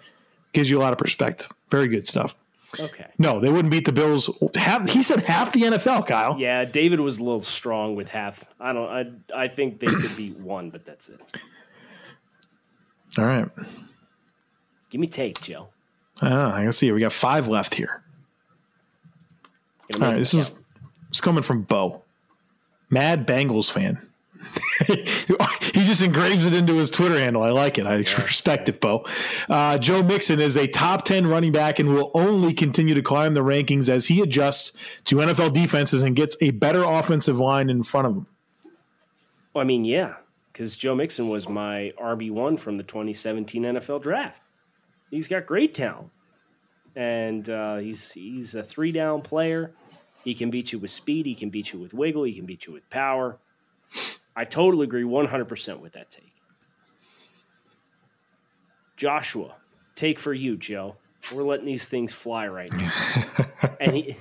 Gives 0.53 0.69
you 0.69 0.79
a 0.79 0.83
lot 0.83 0.93
of 0.93 0.99
perspective. 0.99 1.51
Very 1.71 1.89
good 1.89 2.07
stuff. 2.07 2.35
Okay. 2.79 3.07
No, 3.19 3.41
they 3.41 3.51
wouldn't 3.51 3.71
beat 3.71 3.85
the 3.85 3.93
Bills. 3.93 4.31
Half, 4.55 4.89
he 4.89 5.03
said 5.03 5.23
half 5.23 5.53
the 5.53 5.63
NFL, 5.63 6.07
Kyle. 6.07 6.37
Yeah, 6.39 6.65
David 6.65 7.01
was 7.01 7.19
a 7.19 7.25
little 7.25 7.41
strong 7.41 7.97
with 7.97 8.09
half. 8.09 8.45
I 8.61 8.73
don't. 8.73 8.89
I 9.35 9.45
I 9.45 9.49
think 9.49 9.81
they 9.81 9.87
could 9.87 10.17
beat 10.17 10.37
one, 10.39 10.71
but 10.71 10.85
that's 10.85 11.09
it. 11.09 11.21
All 13.19 13.25
right. 13.25 13.49
Give 14.91 15.01
me 15.01 15.07
take, 15.07 15.41
Joe. 15.43 15.69
I. 16.21 16.61
I 16.61 16.63
can 16.63 16.73
see. 16.73 16.91
We 16.93 17.01
got 17.01 17.13
five 17.13 17.49
left 17.49 17.75
here. 17.75 18.03
All 19.95 20.09
right. 20.09 20.19
This 20.19 20.33
count. 20.33 20.43
is 20.43 20.63
it's 21.11 21.21
coming 21.21 21.43
from 21.43 21.63
Bo, 21.63 22.03
mad 22.91 23.27
Bengals 23.27 23.71
fan. 23.71 24.07
he 25.77 25.85
just 25.85 26.01
engraves 26.01 26.47
it 26.47 26.55
into 26.55 26.77
his 26.77 26.91
Twitter 26.91 27.19
handle. 27.19 27.43
I 27.43 27.51
like 27.51 27.77
it. 27.77 27.87
I 27.87 27.97
respect 27.97 28.67
it, 28.71 28.81
Bo. 28.81 29.05
Uh, 29.47 29.77
Joe 29.77 30.03
Mixon 30.03 30.41
is 30.41 30.57
a 30.57 30.67
top 30.67 31.05
10 31.05 31.27
running 31.27 31.53
back 31.53 31.79
and 31.79 31.91
will 31.91 32.11
only 32.15 32.55
continue 32.55 32.95
to 32.95 33.03
climb 33.03 33.35
the 33.35 33.41
rankings 33.41 33.91
as 33.91 34.07
he 34.07 34.23
adjusts 34.23 34.75
to 35.05 35.17
NFL 35.17 35.53
defenses 35.53 36.01
and 36.01 36.17
gets 36.17 36.35
a 36.41 36.51
better 36.53 36.83
offensive 36.83 37.39
line 37.39 37.69
in 37.69 37.83
front 37.83 38.07
of 38.07 38.17
him. 38.17 38.27
Well, 39.53 39.63
I 39.63 39.67
mean, 39.67 39.85
yeah, 39.85 40.15
because 40.51 40.79
Joe 40.79 40.95
Mixon 40.95 41.29
was 41.29 41.47
my 41.47 41.93
RB 42.01 42.31
one 42.31 42.57
from 42.57 42.77
the 42.77 42.83
2017 42.83 43.63
NFL 43.63 44.01
Draft. 44.01 44.45
He's 45.11 45.29
got 45.29 45.45
great 45.45 45.75
talent, 45.75 46.09
and 46.95 47.49
uh, 47.51 47.77
he's 47.77 48.13
he's 48.13 48.55
a 48.55 48.63
three 48.63 48.93
down 48.93 49.21
player. 49.21 49.73
He 50.25 50.35
can 50.35 50.51
beat 50.51 50.73
you 50.73 50.79
with 50.79 50.91
speed. 50.91 51.27
He 51.27 51.35
can 51.35 51.51
beat 51.51 51.75
you 51.75 51.79
with 51.79 51.93
wiggle. 51.93 52.25
He 52.25 52.33
can 52.33 52.47
beat 52.47 52.67
you 52.67 52.73
with 52.73 52.89
power. 52.91 53.39
I 54.37 54.45
totally 54.45 54.85
agree 54.85 55.05
100 55.05 55.47
percent 55.47 55.81
with 55.81 55.95
that 55.95 56.11
take. 56.11 56.33
Joshua, 58.97 59.55
take 59.95 60.19
for 60.19 60.33
you, 60.33 60.57
Joe. 60.57 60.97
We're 61.35 61.43
letting 61.43 61.67
these 61.67 61.89
things 61.89 62.13
fly 62.13 62.47
right 62.47 62.73
now, 62.73 62.93
and 63.81 63.95
he, 63.97 64.17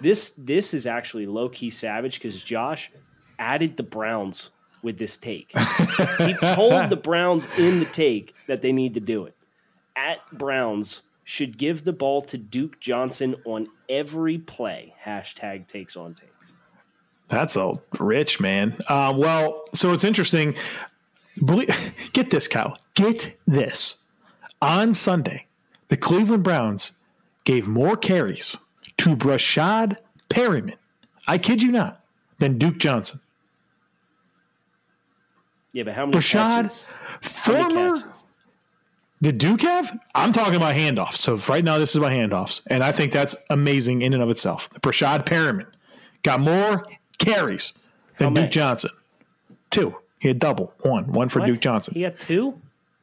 this 0.00 0.30
this 0.30 0.74
is 0.74 0.86
actually 0.86 1.26
low 1.26 1.48
key 1.48 1.70
savage 1.70 2.14
because 2.14 2.42
Josh 2.42 2.90
added 3.38 3.76
the 3.76 3.82
Browns 3.82 4.50
with 4.82 4.98
this 4.98 5.16
take. 5.16 5.52
he 6.18 6.34
told 6.54 6.90
the 6.90 6.96
Browns 7.02 7.48
in 7.56 7.78
the 7.78 7.86
take 7.86 8.34
that 8.48 8.62
they 8.62 8.72
need 8.72 8.94
to 8.94 9.00
do 9.00 9.24
it. 9.26 9.36
At 9.96 10.18
Browns 10.32 11.02
should 11.24 11.56
give 11.56 11.84
the 11.84 11.92
ball 11.92 12.20
to 12.22 12.36
Duke 12.36 12.80
Johnson 12.80 13.36
on 13.44 13.68
every 13.88 14.38
play. 14.38 14.94
Hashtag 15.04 15.66
takes 15.66 15.96
on 15.96 16.14
takes. 16.14 16.51
That's 17.32 17.56
a 17.56 17.80
rich 17.98 18.40
man. 18.40 18.76
Uh, 18.88 19.14
well, 19.16 19.64
so 19.72 19.94
it's 19.94 20.04
interesting. 20.04 20.54
Get 22.12 22.28
this, 22.28 22.46
Kyle. 22.46 22.76
Get 22.92 23.38
this. 23.46 24.00
On 24.60 24.92
Sunday, 24.92 25.46
the 25.88 25.96
Cleveland 25.96 26.44
Browns 26.44 26.92
gave 27.44 27.66
more 27.66 27.96
carries 27.96 28.58
to 28.98 29.16
Breshad 29.16 29.96
Perriman. 30.28 30.74
I 31.26 31.38
kid 31.38 31.62
you 31.62 31.72
not, 31.72 32.04
than 32.38 32.58
Duke 32.58 32.76
Johnson. 32.76 33.20
Yeah, 35.72 35.84
but 35.84 35.94
how 35.94 36.04
many 36.04 36.18
Rashad, 36.18 36.34
catches? 36.34 36.92
Former 37.22 37.96
catches? 37.96 38.26
Did 39.22 39.38
Duke 39.38 39.62
have? 39.62 39.98
I'm 40.14 40.34
talking 40.34 40.56
about 40.56 40.74
handoffs. 40.74 41.14
So 41.14 41.36
right 41.48 41.64
now, 41.64 41.78
this 41.78 41.90
is 41.90 41.96
about 41.96 42.12
handoffs, 42.12 42.60
and 42.66 42.84
I 42.84 42.92
think 42.92 43.10
that's 43.10 43.34
amazing 43.48 44.02
in 44.02 44.12
and 44.12 44.22
of 44.22 44.28
itself. 44.28 44.68
Breshad 44.82 45.24
Perriman 45.24 45.66
got 46.22 46.40
more 46.40 46.84
carries 47.24 47.72
than 48.18 48.34
Duke 48.34 48.50
Johnson. 48.50 48.90
Two. 49.70 49.96
He 50.18 50.28
had 50.28 50.38
double. 50.38 50.72
One. 50.80 51.12
One 51.12 51.28
for 51.28 51.40
What? 51.40 51.46
Duke 51.46 51.60
Johnson. 51.60 51.94
He 51.94 52.02
got 52.02 52.18
two. 52.18 52.60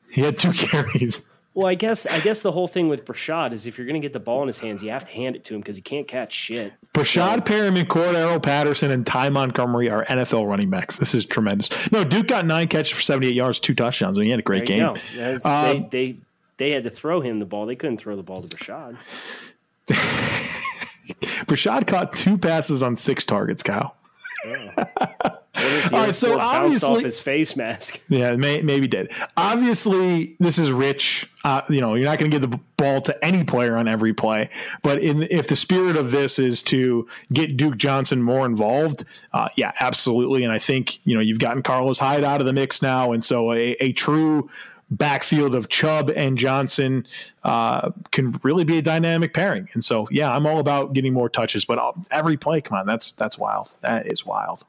He 0.10 0.22
had 0.22 0.38
two 0.38 0.52
carries. 0.54 1.30
Well, 1.56 1.68
I 1.68 1.76
guess 1.76 2.06
I 2.06 2.20
guess 2.22 2.42
the 2.42 2.52
whole 2.52 2.68
thing 2.68 2.88
with 2.88 3.04
Breshad 3.06 3.52
is 3.52 3.66
if 3.68 3.78
you're 3.78 3.88
going 3.88 4.00
to 4.00 4.06
get 4.06 4.14
the 4.14 4.20
ball 4.20 4.42
in 4.44 4.48
his 4.48 4.60
hands, 4.60 4.82
you 4.82 4.92
have 4.92 5.04
to 5.06 5.12
hand 5.12 5.36
it 5.36 5.44
to 5.46 5.56
him 5.56 5.60
because 5.62 5.76
he 5.76 5.82
can't 5.82 6.08
catch 6.08 6.32
shit. 6.32 6.72
Breshad 6.94 7.46
Perriman, 7.46 7.84
Cordarrelle 7.86 8.42
Patterson, 8.42 8.92
and 8.92 9.06
Ty 9.06 9.30
Montgomery 9.32 9.90
are 9.90 10.06
NFL 10.06 10.48
running 10.48 10.70
backs. 10.70 10.98
This 10.98 11.14
is 11.14 11.26
tremendous. 11.26 11.70
No, 11.92 12.04
Duke 12.06 12.28
got 12.28 12.46
nine 12.46 12.68
catches 12.70 12.92
for 12.96 13.02
78 13.02 13.34
yards, 13.34 13.60
two 13.60 13.74
touchdowns. 13.74 14.18
I 14.18 14.22
mean, 14.22 14.28
he 14.28 14.32
had 14.32 14.40
a 14.40 14.44
great 14.44 14.68
game. 14.68 14.86
Um, 14.86 14.96
they, 15.14 15.88
they 15.90 16.16
they 16.58 16.72
had 16.72 16.84
to 16.84 16.90
throw 16.90 17.20
him 17.20 17.40
the 17.40 17.46
ball. 17.46 17.66
They 17.66 17.76
couldn't 17.76 17.98
throw 17.98 18.16
the 18.16 18.24
ball 18.24 18.42
to 18.42 18.48
Breshad. 18.56 18.98
Breshad 21.48 21.88
caught 21.88 22.14
two 22.14 22.38
passes 22.38 22.84
on 22.84 22.96
six 22.96 23.26
targets, 23.26 23.64
Kyle. 23.64 23.96
All 25.56 25.92
right, 25.92 26.14
so 26.14 26.38
bounced 26.38 26.84
off 26.84 26.92
obviously- 26.92 27.04
his 27.04 27.20
face 27.20 27.56
mask. 27.56 28.00
Yeah, 28.10 28.36
may, 28.36 28.62
maybe 28.62 28.88
did. 28.88 29.12
Obviously, 29.38 30.36
this 30.40 30.58
is 30.58 30.72
rich. 30.72 31.30
Uh, 31.44 31.62
you 31.70 31.80
know, 31.82 31.96
you're 31.96 32.06
not 32.06 32.18
going 32.18 32.32
to 32.32 32.40
give 32.40 32.50
the 32.50 32.60
ball 32.78 33.02
to 33.02 33.26
any 33.26 33.44
player 33.44 33.78
on 33.78 33.88
every 33.88 34.14
play. 34.14 34.50
But 34.84 35.02
in, 35.02 35.24
if 35.24 35.48
the 35.48 35.56
spirit 35.56 35.96
of 35.96 36.12
this 36.12 36.40
is 36.40 36.64
to 36.64 37.08
get 37.32 37.56
Duke 37.58 37.78
Johnson 37.78 38.22
more 38.22 38.46
involved, 38.46 39.06
uh, 39.34 39.50
yeah, 39.56 39.72
absolutely. 39.80 40.44
And 40.44 40.52
I 40.52 40.60
think 40.60 41.00
you 41.06 41.16
know 41.16 41.22
you've 41.22 41.40
gotten 41.40 41.62
Carlos 41.62 42.00
Hyde 42.00 42.24
out 42.24 42.40
of 42.40 42.46
the 42.46 42.54
mix 42.54 42.82
now, 42.82 43.12
and 43.12 43.24
so 43.24 43.52
a, 43.54 43.72
a 43.80 43.92
true 43.94 44.50
backfield 44.92 45.56
of 45.56 45.70
Chubb 45.70 46.10
and 46.16 46.38
Johnson 46.38 47.06
uh, 47.44 47.92
can 48.12 48.40
really 48.44 48.64
be 48.64 48.78
a 48.78 48.82
dynamic 48.82 49.34
pairing. 49.34 49.70
And 49.74 49.84
so, 49.84 50.08
yeah, 50.12 50.36
I'm 50.36 50.46
all 50.46 50.60
about 50.60 50.94
getting 50.94 51.14
more 51.14 51.30
touches. 51.30 51.66
But 51.66 51.80
uh, 51.80 51.94
every 52.12 52.38
play, 52.38 52.62
come 52.62 52.78
on, 52.78 52.86
that's 52.86 53.12
that's 53.12 53.38
wild. 53.38 53.70
That 53.82 54.08
is 54.08 54.26
wild. 54.26 54.66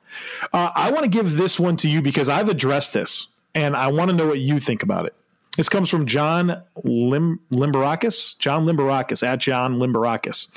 Uh, 0.53 0.71
I 0.75 0.91
want 0.91 1.05
to 1.05 1.11
give 1.11 1.37
this 1.37 1.59
one 1.59 1.77
to 1.79 1.89
you 1.89 2.03
because 2.03 2.29
I've 2.29 2.49
addressed 2.49 2.93
this, 2.93 3.29
and 3.55 3.77
I 3.77 3.89
want 3.89 4.11
to 4.11 4.17
know 4.17 4.27
what 4.27 4.39
you 4.39 4.61
think 4.61 4.83
about 4.83 5.07
it. 5.07 5.15
This 5.61 5.69
comes 5.69 5.91
from 5.91 6.07
John 6.07 6.63
Lim- 6.85 7.39
Limberakis. 7.53 8.39
John 8.39 8.65
Limberakis 8.65 9.23
at 9.23 9.41
John 9.41 9.79
Limberakis. 9.79 10.49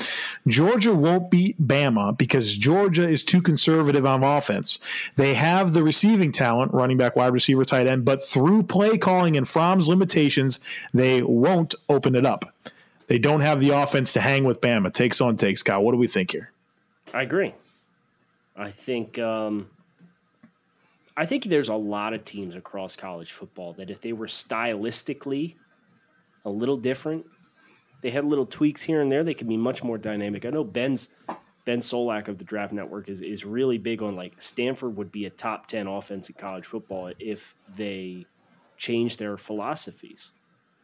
Georgia 0.47 0.95
won't 0.95 1.29
beat 1.29 1.61
Bama 1.61 2.17
because 2.17 2.55
Georgia 2.55 3.05
is 3.09 3.21
too 3.21 3.41
conservative 3.41 4.05
on 4.05 4.23
offense. 4.23 4.79
They 5.17 5.33
have 5.33 5.73
the 5.73 5.83
receiving 5.83 6.31
talent, 6.31 6.73
running 6.73 6.95
back, 6.97 7.17
wide 7.17 7.33
receiver, 7.33 7.65
tight 7.65 7.85
end, 7.85 8.05
but 8.05 8.23
through 8.23 8.63
play 8.63 8.97
calling 8.97 9.35
and 9.35 9.45
Fromm's 9.45 9.89
limitations, 9.89 10.61
they 10.93 11.21
won't 11.21 11.75
open 11.89 12.15
it 12.15 12.25
up. 12.25 12.45
They 13.07 13.19
don't 13.19 13.41
have 13.41 13.59
the 13.59 13.71
offense 13.71 14.13
to 14.13 14.21
hang 14.21 14.45
with 14.45 14.61
Bama. 14.61 14.93
Takes 14.93 15.19
on 15.19 15.35
takes, 15.35 15.61
Kyle. 15.61 15.83
What 15.83 15.91
do 15.91 15.97
we 15.97 16.07
think 16.07 16.31
here? 16.31 16.49
I 17.13 17.23
agree. 17.23 17.53
I 18.55 18.71
think 18.71 19.19
um, 19.19 19.69
I 21.15 21.25
think 21.25 21.45
there's 21.45 21.69
a 21.69 21.75
lot 21.75 22.13
of 22.13 22.25
teams 22.25 22.55
across 22.55 22.95
college 22.95 23.31
football 23.31 23.73
that 23.73 23.89
if 23.89 24.01
they 24.01 24.13
were 24.13 24.27
stylistically 24.27 25.55
a 26.45 26.49
little 26.49 26.77
different, 26.77 27.25
they 28.01 28.09
had 28.09 28.25
little 28.25 28.45
tweaks 28.45 28.81
here 28.81 29.01
and 29.01 29.11
there, 29.11 29.23
they 29.23 29.33
could 29.33 29.47
be 29.47 29.57
much 29.57 29.83
more 29.83 29.97
dynamic. 29.97 30.45
I 30.45 30.49
know 30.49 30.63
Ben's 30.63 31.09
Ben 31.65 31.79
Solak 31.79 32.27
of 32.27 32.37
the 32.37 32.43
Draft 32.43 32.73
Network 32.73 33.07
is, 33.09 33.21
is 33.21 33.45
really 33.45 33.77
big 33.77 34.01
on 34.01 34.15
like 34.15 34.41
Stanford 34.41 34.97
would 34.97 35.11
be 35.11 35.25
a 35.25 35.29
top 35.29 35.67
10 35.67 35.87
offense 35.87 36.29
in 36.29 36.35
college 36.35 36.65
football 36.65 37.11
if 37.19 37.55
they 37.77 38.25
change 38.77 39.17
their 39.17 39.37
philosophies. 39.37 40.31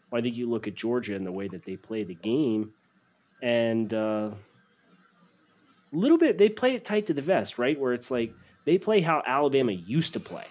Well, 0.09 0.19
I 0.19 0.21
think 0.21 0.37
you 0.37 0.49
look 0.49 0.67
at 0.67 0.75
Georgia 0.75 1.15
and 1.15 1.25
the 1.25 1.31
way 1.31 1.47
that 1.49 1.65
they 1.65 1.75
play 1.75 2.03
the 2.03 2.15
game, 2.15 2.71
and 3.41 3.93
uh, 3.93 4.31
a 4.31 5.95
little 5.95 6.17
bit 6.17 6.37
they 6.37 6.49
play 6.49 6.75
it 6.75 6.85
tight 6.85 7.07
to 7.07 7.13
the 7.13 7.21
vest, 7.21 7.57
right? 7.57 7.79
Where 7.79 7.93
it's 7.93 8.09
like 8.09 8.33
they 8.69 8.77
play 8.77 9.01
how 9.01 9.23
Alabama 9.25 9.71
used 9.71 10.13
to 10.13 10.19
play. 10.19 10.45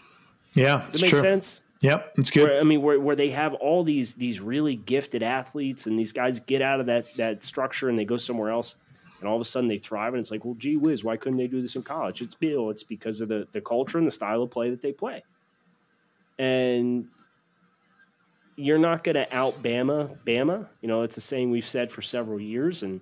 Yeah, 0.55 0.83
Does 0.91 0.95
that 0.95 1.03
make 1.03 1.11
true. 1.13 1.21
sense? 1.21 1.63
Yep, 1.83 2.15
it's 2.19 2.33
good. 2.33 2.49
Where, 2.49 2.59
I 2.59 2.65
mean, 2.65 2.83
where, 2.83 2.99
where 2.99 3.15
they 3.15 3.31
have 3.31 3.55
all 3.55 3.85
these 3.85 4.17
these 4.17 4.41
really 4.41 4.75
gifted 4.75 5.23
athletes, 5.23 5.87
and 5.87 5.97
these 5.97 6.11
guys 6.11 6.41
get 6.41 6.61
out 6.61 6.81
of 6.81 6.87
that 6.87 7.15
that 7.15 7.45
structure 7.45 7.89
and 7.89 7.97
they 7.97 8.05
go 8.05 8.17
somewhere 8.17 8.51
else, 8.51 8.75
and 9.21 9.29
all 9.29 9.37
of 9.37 9.41
a 9.41 9.45
sudden 9.45 9.69
they 9.69 9.79
thrive, 9.79 10.15
and 10.15 10.21
it's 10.21 10.33
like, 10.33 10.45
well, 10.45 10.57
gee 10.59 10.77
whiz, 10.77 11.05
why 11.05 11.17
couldn't 11.17 11.39
they 11.39 11.47
do 11.47 11.63
this 11.63 11.77
in 11.77 11.85
college? 11.85 12.21
It's 12.21 12.35
Bill. 12.35 12.71
It's 12.71 12.83
because 12.83 13.21
of 13.21 13.29
the 13.29 13.47
the 13.53 13.61
culture 13.61 13.99
and 13.99 14.07
the 14.07 14.11
style 14.11 14.43
of 14.43 14.51
play 14.51 14.71
that 14.71 14.83
they 14.83 14.91
play, 14.91 15.23
and 16.41 17.09
you're 18.57 18.79
not 18.79 19.05
going 19.05 19.15
to 19.15 19.33
out 19.33 19.53
Bama. 19.63 20.19
Bama, 20.25 20.67
you 20.81 20.89
know, 20.89 21.03
it's 21.03 21.19
a 21.19 21.21
saying 21.21 21.53
we've 21.53 21.69
said 21.69 21.93
for 21.93 22.03
several 22.03 22.41
years, 22.41 22.83
and 22.83 23.01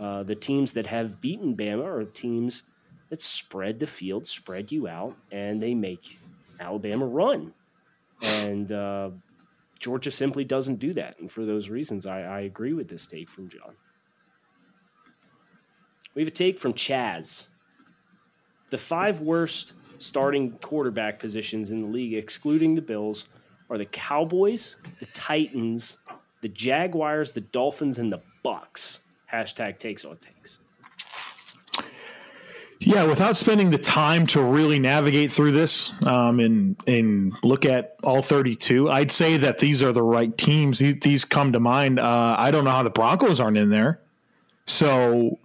uh, 0.00 0.24
the 0.24 0.34
teams 0.34 0.72
that 0.72 0.86
have 0.86 1.20
beaten 1.20 1.56
Bama 1.56 1.84
are 1.84 2.02
teams 2.02 2.64
that 3.10 3.20
spread 3.20 3.78
the 3.78 3.86
field, 3.86 4.26
spread 4.26 4.70
you 4.70 4.88
out, 4.88 5.16
and 5.32 5.62
they 5.62 5.74
make 5.74 6.18
Alabama 6.60 7.06
run. 7.06 7.52
And 8.22 8.70
uh, 8.72 9.10
Georgia 9.78 10.10
simply 10.10 10.44
doesn't 10.44 10.76
do 10.76 10.92
that. 10.94 11.18
And 11.20 11.30
for 11.30 11.44
those 11.44 11.70
reasons, 11.70 12.06
I, 12.06 12.22
I 12.22 12.40
agree 12.40 12.72
with 12.72 12.88
this 12.88 13.06
take 13.06 13.28
from 13.28 13.48
John. 13.48 13.76
We 16.14 16.22
have 16.22 16.28
a 16.28 16.32
take 16.32 16.58
from 16.58 16.72
Chaz. 16.72 17.46
The 18.70 18.78
five 18.78 19.20
worst 19.20 19.74
starting 19.98 20.52
quarterback 20.58 21.18
positions 21.18 21.70
in 21.70 21.80
the 21.80 21.86
league, 21.86 22.14
excluding 22.14 22.74
the 22.74 22.82
Bills, 22.82 23.26
are 23.70 23.78
the 23.78 23.86
Cowboys, 23.86 24.76
the 24.98 25.06
Titans, 25.06 25.98
the 26.40 26.48
Jaguars, 26.48 27.32
the 27.32 27.40
Dolphins, 27.40 27.98
and 27.98 28.12
the 28.12 28.20
Bucks. 28.42 29.00
Hashtag 29.32 29.78
takes 29.78 30.04
on 30.04 30.16
takes. 30.16 30.58
Yeah, 32.80 33.04
without 33.04 33.36
spending 33.36 33.70
the 33.70 33.78
time 33.78 34.26
to 34.28 34.40
really 34.40 34.78
navigate 34.78 35.32
through 35.32 35.50
this 35.52 35.90
um, 36.06 36.38
and 36.38 36.76
and 36.86 37.34
look 37.42 37.64
at 37.64 37.96
all 38.04 38.22
32, 38.22 38.88
I'd 38.88 39.10
say 39.10 39.36
that 39.36 39.58
these 39.58 39.82
are 39.82 39.92
the 39.92 40.02
right 40.02 40.36
teams. 40.36 40.78
These, 40.78 41.00
these 41.00 41.24
come 41.24 41.52
to 41.52 41.60
mind. 41.60 41.98
Uh, 41.98 42.36
I 42.38 42.52
don't 42.52 42.64
know 42.64 42.70
how 42.70 42.84
the 42.84 42.90
Broncos 42.90 43.40
aren't 43.40 43.56
in 43.56 43.70
there. 43.70 44.00
So 44.66 45.38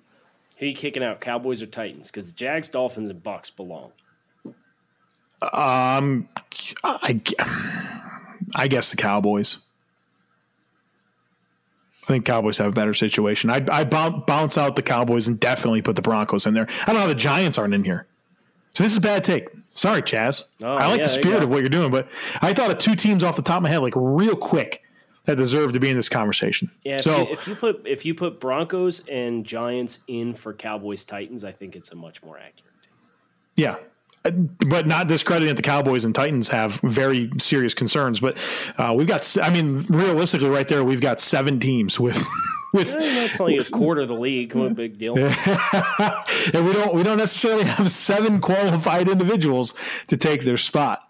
Who 0.57 0.65
you 0.67 0.75
kicking 0.75 1.03
out, 1.03 1.21
Cowboys 1.21 1.61
or 1.61 1.65
Titans? 1.65 2.11
Because 2.11 2.27
the 2.27 2.33
Jags, 2.33 2.67
Dolphins, 2.67 3.09
and 3.09 3.23
Bucks 3.23 3.49
belong. 3.49 3.91
um, 5.41 6.29
I, 6.83 7.19
I 8.55 8.67
guess 8.67 8.91
the 8.91 8.97
Cowboys. 8.97 9.57
I 12.03 12.05
think 12.05 12.25
Cowboys 12.25 12.57
have 12.57 12.67
a 12.67 12.71
better 12.71 12.93
situation. 12.93 13.49
I'd, 13.49 13.69
I'd 13.69 13.89
bounce 13.89 14.57
out 14.57 14.75
the 14.75 14.81
Cowboys 14.81 15.29
and 15.29 15.39
definitely 15.39 15.81
put 15.81 15.95
the 15.95 16.01
Broncos 16.01 16.45
in 16.45 16.53
there. 16.53 16.67
I 16.81 16.85
don't 16.87 16.95
know 16.95 17.01
how 17.01 17.07
the 17.07 17.15
Giants 17.15 17.57
aren't 17.57 17.73
in 17.73 17.85
here. 17.85 18.07
So 18.73 18.83
this 18.83 18.91
is 18.91 18.97
a 18.97 19.01
bad 19.01 19.23
take. 19.23 19.49
Sorry, 19.73 20.01
Chaz. 20.01 20.45
Oh, 20.61 20.75
I 20.75 20.87
like 20.87 20.97
yeah, 20.97 21.03
the 21.03 21.09
spirit 21.09 21.43
of 21.43 21.49
what 21.49 21.59
you're 21.59 21.69
doing, 21.69 21.91
but 21.91 22.09
I 22.41 22.53
thought 22.53 22.71
of 22.71 22.77
two 22.77 22.95
teams 22.95 23.23
off 23.23 23.37
the 23.37 23.41
top 23.41 23.57
of 23.57 23.63
my 23.63 23.69
head, 23.69 23.79
like 23.79 23.93
real 23.95 24.35
quick, 24.35 24.83
that 25.25 25.37
deserve 25.37 25.71
to 25.73 25.79
be 25.79 25.89
in 25.89 25.95
this 25.95 26.09
conversation. 26.09 26.69
Yeah, 26.83 26.95
if, 26.95 27.01
so 27.01 27.19
you, 27.19 27.31
if 27.31 27.47
you 27.47 27.55
put 27.55 27.87
if 27.87 28.05
you 28.05 28.13
put 28.13 28.39
Broncos 28.39 29.01
and 29.07 29.45
Giants 29.45 29.99
in 30.07 30.33
for 30.33 30.53
Cowboys 30.53 31.05
Titans, 31.05 31.43
I 31.43 31.51
think 31.51 31.75
it's 31.75 31.91
a 31.91 31.95
much 31.95 32.21
more 32.21 32.37
accurate. 32.37 32.73
take. 32.81 32.91
Yeah. 33.55 33.77
But 34.23 34.87
not 34.87 35.07
discrediting 35.07 35.49
that 35.49 35.55
the 35.57 35.63
Cowboys 35.63 36.05
and 36.05 36.15
Titans 36.15 36.47
have 36.49 36.75
very 36.81 37.29
serious 37.39 37.73
concerns. 37.73 38.21
But 38.21 38.37
uh, 38.77 38.93
we've 38.95 39.07
got, 39.07 39.37
I 39.41 39.49
mean, 39.49 39.85
realistically, 39.89 40.47
right 40.49 40.67
there, 40.67 40.83
we've 40.83 41.01
got 41.01 41.19
seven 41.19 41.59
teams 41.59 41.99
with. 41.99 42.23
With 42.73 42.89
Eh, 42.89 42.97
That's 43.21 43.39
only 43.39 43.57
a 43.57 43.63
quarter 43.71 44.01
of 44.01 44.07
the 44.07 44.15
league. 44.15 44.55
On, 44.55 44.73
big 44.73 44.97
deal. 44.97 45.15
and 45.17 46.65
we 46.65 46.73
don't 46.73 46.95
we 46.95 47.03
don't 47.03 47.19
necessarily 47.19 47.65
have 47.65 47.91
seven 47.91 48.41
qualified 48.41 49.07
individuals 49.07 49.75
to 50.07 50.17
take 50.17 50.43
their 50.43 50.57
spot. 50.57 51.07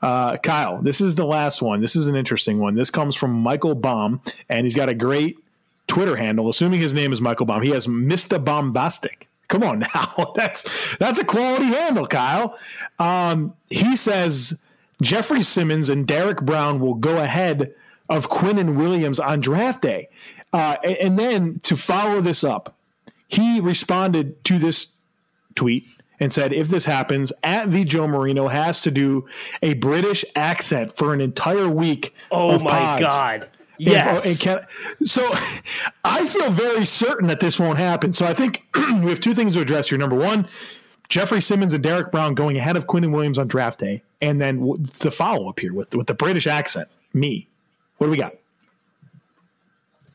Uh, 0.00 0.36
Kyle, 0.36 0.80
this 0.80 1.00
is 1.00 1.16
the 1.16 1.24
last 1.24 1.62
one. 1.62 1.80
This 1.80 1.96
is 1.96 2.06
an 2.06 2.14
interesting 2.14 2.60
one. 2.60 2.76
This 2.76 2.90
comes 2.90 3.16
from 3.16 3.32
Michael 3.32 3.74
Baum, 3.74 4.20
and 4.48 4.64
he's 4.64 4.76
got 4.76 4.88
a 4.88 4.94
great 4.94 5.36
Twitter 5.88 6.14
handle. 6.14 6.48
Assuming 6.48 6.80
his 6.80 6.94
name 6.94 7.12
is 7.12 7.20
Michael 7.20 7.44
Baum, 7.46 7.60
he 7.62 7.70
has 7.70 7.88
Mister 7.88 8.38
Bombastic. 8.38 9.26
Come 9.50 9.64
on 9.64 9.80
now, 9.80 10.32
that's 10.36 10.66
that's 10.98 11.18
a 11.18 11.24
quality 11.24 11.66
handle, 11.66 12.06
Kyle. 12.06 12.56
Um, 12.98 13.54
he 13.68 13.96
says 13.96 14.58
Jeffrey 15.02 15.42
Simmons 15.42 15.90
and 15.90 16.06
Derrick 16.06 16.40
Brown 16.40 16.80
will 16.80 16.94
go 16.94 17.18
ahead 17.18 17.74
of 18.08 18.30
Quinnen 18.30 18.76
Williams 18.76 19.20
on 19.20 19.40
draft 19.40 19.82
day, 19.82 20.08
uh, 20.52 20.76
and, 20.84 20.96
and 20.96 21.18
then 21.18 21.58
to 21.64 21.76
follow 21.76 22.20
this 22.20 22.44
up, 22.44 22.76
he 23.26 23.60
responded 23.60 24.42
to 24.44 24.58
this 24.58 24.94
tweet 25.56 25.86
and 26.20 26.32
said, 26.32 26.52
if 26.52 26.68
this 26.68 26.84
happens, 26.84 27.32
at 27.42 27.72
the 27.72 27.82
Joe 27.84 28.06
Marino 28.06 28.46
has 28.48 28.82
to 28.82 28.90
do 28.90 29.26
a 29.62 29.74
British 29.74 30.24
accent 30.36 30.96
for 30.96 31.12
an 31.14 31.20
entire 31.20 31.68
week. 31.68 32.14
Oh 32.30 32.58
my 32.58 32.70
pods. 32.70 33.02
god! 33.02 33.48
And- 33.86 33.86
Yes. 33.88 34.26
and 34.26 34.38
can- 34.40 34.66
so 35.04 35.30
I 36.04 36.26
feel 36.26 36.50
very 36.50 36.84
certain 36.84 37.28
that 37.28 37.40
this 37.40 37.58
won't 37.58 37.78
happen. 37.78 38.12
So 38.12 38.26
I 38.26 38.34
think 38.34 38.66
we 38.74 39.08
have 39.10 39.20
two 39.20 39.34
things 39.34 39.54
to 39.54 39.60
address 39.60 39.88
here. 39.88 39.98
Number 39.98 40.16
one, 40.16 40.46
Jeffrey 41.08 41.40
Simmons 41.40 41.72
and 41.72 41.82
Derrick 41.82 42.12
Brown 42.12 42.34
going 42.34 42.56
ahead 42.56 42.76
of 42.76 42.86
Quinnen 42.86 43.12
Williams 43.12 43.38
on 43.38 43.48
draft 43.48 43.80
day. 43.80 44.02
And 44.20 44.40
then 44.40 44.58
w- 44.60 44.84
the 45.00 45.10
follow 45.10 45.48
up 45.48 45.58
here 45.60 45.72
with, 45.72 45.94
with 45.94 46.06
the 46.06 46.14
British 46.14 46.46
accent. 46.46 46.88
Me. 47.14 47.48
What 47.98 48.06
do 48.06 48.10
we 48.10 48.16
got? 48.16 48.34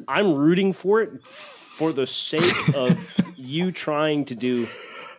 I'm 0.08 0.34
rooting 0.36 0.73
for 0.73 1.01
it 1.01 1.25
for 1.25 1.91
the 1.91 2.06
sake 2.08 2.54
of 2.75 3.19
you 3.36 3.71
trying 3.71 4.25
to 4.25 4.36
do 4.36 4.67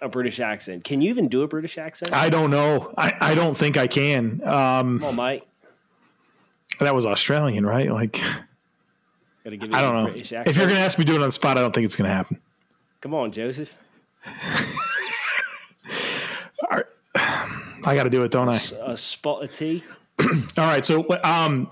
a 0.00 0.08
British 0.08 0.40
accent. 0.40 0.84
Can 0.84 1.00
you 1.00 1.10
even 1.10 1.28
do 1.28 1.42
a 1.42 1.48
British 1.48 1.78
accent? 1.78 2.12
I 2.12 2.28
don't 2.28 2.50
know. 2.50 2.92
I, 2.96 3.12
I 3.20 3.34
don't 3.34 3.56
think 3.56 3.76
I 3.76 3.86
can. 3.86 4.40
Um, 4.44 4.98
Come 5.00 5.04
on, 5.04 5.16
Mike. 5.16 5.46
That 6.80 6.94
was 6.94 7.06
Australian, 7.06 7.64
right? 7.66 7.90
Like, 7.90 8.20
Gotta 9.44 9.56
give 9.56 9.70
you 9.70 9.76
I 9.76 9.80
don't 9.80 9.94
know. 9.94 10.12
If 10.14 10.30
you're 10.30 10.66
going 10.66 10.76
to 10.76 10.80
ask 10.80 10.98
me 10.98 11.04
to 11.04 11.12
do 11.12 11.16
it 11.16 11.22
on 11.22 11.28
the 11.28 11.32
spot, 11.32 11.56
I 11.56 11.60
don't 11.60 11.74
think 11.74 11.84
it's 11.84 11.96
going 11.96 12.08
to 12.08 12.14
happen. 12.14 12.40
Come 13.00 13.14
on, 13.14 13.30
Joseph. 13.32 13.74
I 17.86 17.94
got 17.94 18.02
to 18.02 18.10
do 18.10 18.24
it, 18.24 18.32
don't 18.32 18.48
I? 18.48 18.60
A 18.84 18.96
spot 18.96 19.44
of 19.44 19.52
tea, 19.52 19.84
All 20.20 20.28
right. 20.56 20.84
So, 20.84 21.06
um, 21.22 21.70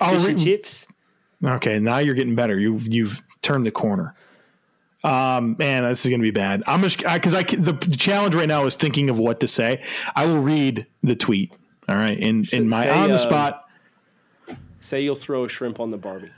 I'll 0.00 0.18
fish 0.18 0.26
re- 0.26 0.34
chips. 0.34 0.86
Okay, 1.44 1.78
now 1.78 1.98
you're 1.98 2.14
getting 2.14 2.34
better. 2.34 2.58
You 2.58 2.78
you've 2.78 3.22
turned 3.42 3.66
the 3.66 3.70
corner. 3.70 4.14
Um, 5.04 5.56
man, 5.58 5.82
this 5.82 6.04
is 6.06 6.10
going 6.10 6.20
to 6.20 6.24
be 6.24 6.30
bad. 6.30 6.62
I'm 6.66 6.80
just 6.80 6.98
because 6.98 7.34
I, 7.34 7.42
can- 7.42 7.64
the, 7.64 7.72
the 7.72 7.96
challenge 7.96 8.34
right 8.34 8.48
now 8.48 8.64
is 8.66 8.76
thinking 8.76 9.10
of 9.10 9.18
what 9.18 9.40
to 9.40 9.48
say. 9.48 9.82
I 10.14 10.26
will 10.26 10.40
read 10.40 10.86
the 11.02 11.16
tweet. 11.16 11.52
All 11.88 11.96
right, 11.96 12.16
in 12.16 12.44
in 12.52 12.68
my 12.68 12.84
say, 12.84 12.90
on 12.90 13.08
the 13.08 13.14
um, 13.14 13.18
spot. 13.18 13.61
Say 14.82 15.02
you'll 15.02 15.14
throw 15.14 15.44
a 15.44 15.48
shrimp 15.48 15.78
on 15.80 15.90
the 15.90 15.96
Barbie. 15.96 16.30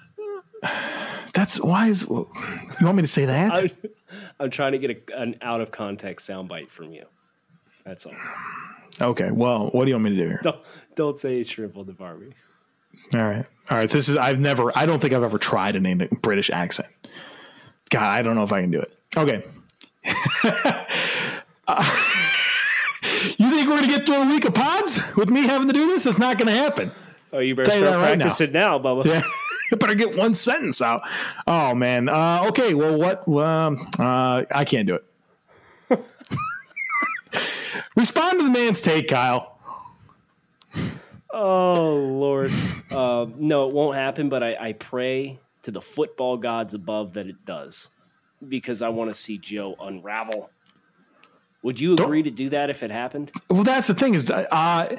That's 1.35 1.61
why 1.61 1.89
is 1.89 2.03
you 2.03 2.29
want 2.83 2.97
me 2.97 3.03
to 3.03 3.09
say 3.09 3.25
that? 3.25 3.55
I'm, 3.57 3.71
I'm 4.39 4.51
trying 4.51 4.73
to 4.73 4.79
get 4.79 4.91
a, 4.91 5.21
an 5.21 5.37
out 5.41 5.61
of 5.61 5.71
context 5.71 6.29
soundbite 6.29 6.71
from 6.71 6.93
you. 6.93 7.07
That's 7.85 8.07
all. 8.07 8.15
okay. 9.01 9.31
Well, 9.31 9.69
what 9.69 9.85
do 9.85 9.91
you 9.91 9.97
want 9.97 10.05
me 10.05 10.11
to 10.11 10.17
do 10.17 10.29
here? 10.29 10.41
Don't, 10.43 10.61
don't 10.95 11.19
say 11.19 11.43
shrimp 11.43 11.77
on 11.77 11.87
the 11.87 11.93
Barbie. 11.93 12.35
All 13.15 13.23
right. 13.23 13.47
All 13.71 13.79
right. 13.79 13.91
This 13.91 14.09
is 14.09 14.17
I've 14.17 14.39
never. 14.39 14.77
I 14.77 14.87
don't 14.87 15.01
think 15.01 15.15
I've 15.15 15.23
ever 15.23 15.39
tried 15.39 15.75
an 15.75 15.87
a 15.87 16.07
British 16.17 16.51
accent. 16.51 16.89
God, 17.91 18.03
I 18.03 18.23
don't 18.23 18.37
know 18.37 18.45
if 18.45 18.53
I 18.53 18.61
can 18.61 18.71
do 18.71 18.81
it. 18.81 18.97
Okay. 19.17 19.45
Uh, 21.67 21.83
you 23.39 23.51
think 23.51 23.69
we're 23.69 23.77
gonna 23.77 23.87
get 23.87 24.05
through 24.05 24.23
a 24.23 24.27
week 24.27 24.45
of 24.45 24.53
pods 24.53 25.01
with 25.17 25.31
me 25.31 25.47
having 25.47 25.67
to 25.67 25.73
do 25.73 25.87
this? 25.87 26.05
It's 26.05 26.19
not 26.19 26.37
gonna 26.37 26.53
happen. 26.53 26.93
Oh, 27.35 27.41
you 27.41 27.57
better 27.57 27.69
Tell 27.69 27.81
start 27.81 27.97
right 27.97 28.17
now. 28.17 28.27
practicing 28.27 28.53
now, 28.53 28.79
Bubba. 28.79 29.05
Yeah. 29.07 29.23
I 29.73 29.77
better 29.77 29.97
get 29.97 30.17
one 30.17 30.35
sentence 30.35 30.81
out. 30.81 31.03
Oh 31.49 31.75
man. 31.75 32.09
Uh, 32.09 32.45
okay. 32.49 32.75
Well, 32.75 32.97
what? 32.97 33.27
Um, 33.27 33.89
uh, 33.99 34.45
I 34.51 34.65
can't 34.65 34.87
do 34.87 34.95
it. 35.91 36.05
Respond 37.97 38.39
to 38.39 38.45
the 38.47 38.53
man's 38.53 38.81
take, 38.81 39.09
Kyle. 39.09 39.59
Oh 41.33 41.97
Lord, 41.97 42.53
uh, 42.93 43.27
no, 43.37 43.69
it 43.69 43.75
won't 43.75 43.97
happen. 43.97 44.29
But 44.29 44.45
I, 44.45 44.57
I 44.69 44.73
pray 44.75 45.41
to 45.63 45.73
the 45.73 45.81
football 45.81 46.37
gods 46.37 46.75
above 46.75 47.15
that 47.15 47.27
it 47.27 47.45
does, 47.45 47.91
because 48.49 48.81
I 48.81 48.91
want 48.91 49.11
to 49.11 49.15
see 49.15 49.39
Joe 49.39 49.75
unravel. 49.81 50.51
Would 51.65 51.81
you 51.81 51.95
agree 51.95 52.23
to 52.23 52.31
do 52.31 52.51
that 52.51 52.71
if 52.71 52.85
it 52.85 52.93
happened? 52.93 53.33
Well, 53.51 53.65
that's 53.65 53.89
the 53.89 53.95
thing 53.95 54.15
is, 54.15 54.31
uh, 54.31 54.97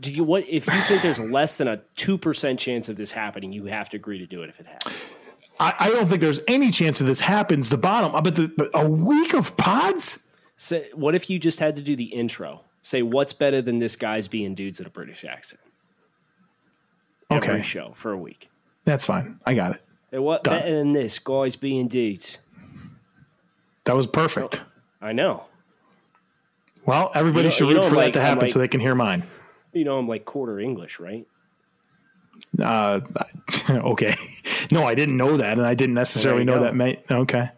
Do 0.00 0.10
you 0.12 0.24
what 0.24 0.44
if 0.48 0.66
you 0.66 0.80
think 0.82 1.02
there's 1.02 1.18
less 1.18 1.56
than 1.56 1.68
a 1.68 1.78
two 1.96 2.18
percent 2.18 2.60
chance 2.60 2.88
of 2.88 2.96
this 2.96 3.12
happening? 3.12 3.52
You 3.52 3.64
have 3.66 3.88
to 3.90 3.96
agree 3.96 4.18
to 4.18 4.26
do 4.26 4.42
it 4.42 4.50
if 4.50 4.60
it 4.60 4.66
happens. 4.66 5.12
I, 5.60 5.74
I 5.78 5.90
don't 5.90 6.06
think 6.08 6.20
there's 6.20 6.40
any 6.46 6.70
chance 6.70 7.00
of 7.00 7.06
this 7.06 7.20
happens. 7.20 7.68
The 7.70 7.78
bottom, 7.78 8.12
but 8.22 8.36
the, 8.36 8.52
but 8.56 8.70
a 8.74 8.88
week 8.88 9.34
of 9.34 9.56
pods. 9.56 10.26
Say, 10.56 10.88
what 10.94 11.14
if 11.14 11.30
you 11.30 11.38
just 11.38 11.58
had 11.60 11.74
to 11.76 11.82
do 11.82 11.96
the 11.96 12.04
intro? 12.04 12.62
Say, 12.82 13.02
what's 13.02 13.32
better 13.32 13.60
than 13.62 13.78
this 13.78 13.96
guy's 13.96 14.28
being 14.28 14.54
dudes 14.54 14.80
at 14.80 14.86
a 14.86 14.90
British 14.90 15.24
accent? 15.24 15.60
Every 17.30 17.48
Okay. 17.56 17.62
show 17.62 17.92
for 17.94 18.12
a 18.12 18.16
week. 18.18 18.48
That's 18.84 19.04
fine. 19.06 19.38
I 19.46 19.54
got 19.54 19.72
it. 19.74 19.82
Hey, 20.10 20.18
what 20.18 20.44
Done. 20.44 20.60
better 20.60 20.76
than 20.78 20.92
this 20.92 21.18
guys 21.18 21.56
being 21.56 21.88
dudes? 21.88 22.38
That 23.84 23.96
was 23.96 24.06
perfect. 24.06 24.62
I 25.00 25.12
know. 25.12 25.44
Well, 26.86 27.10
everybody 27.14 27.44
You 27.44 27.48
know- 27.50 27.50
should 27.50 27.68
root 27.68 27.84
for 27.84 27.94
like, 27.96 28.12
that 28.14 28.20
to 28.20 28.24
happen 28.24 28.42
like- 28.42 28.50
so 28.52 28.58
they 28.58 28.68
can 28.68 28.80
hear 28.80 28.94
mine. 28.94 29.24
You 29.72 29.84
know, 29.84 29.98
I'm 29.98 30.08
like 30.08 30.24
quarter 30.24 30.58
English, 30.58 30.98
right? 31.00 31.26
Uh, 32.62 33.00
okay. 33.70 34.14
No, 34.70 34.84
I 34.84 34.94
didn't 34.94 35.16
know 35.16 35.38
that, 35.38 35.56
and 35.56 35.66
I 35.66 35.72
didn't 35.74 35.94
necessarily 35.94 36.44
know 36.44 36.56
go. 36.58 36.64
that. 36.64 36.74
May, 36.76 37.00
okay. 37.10 37.48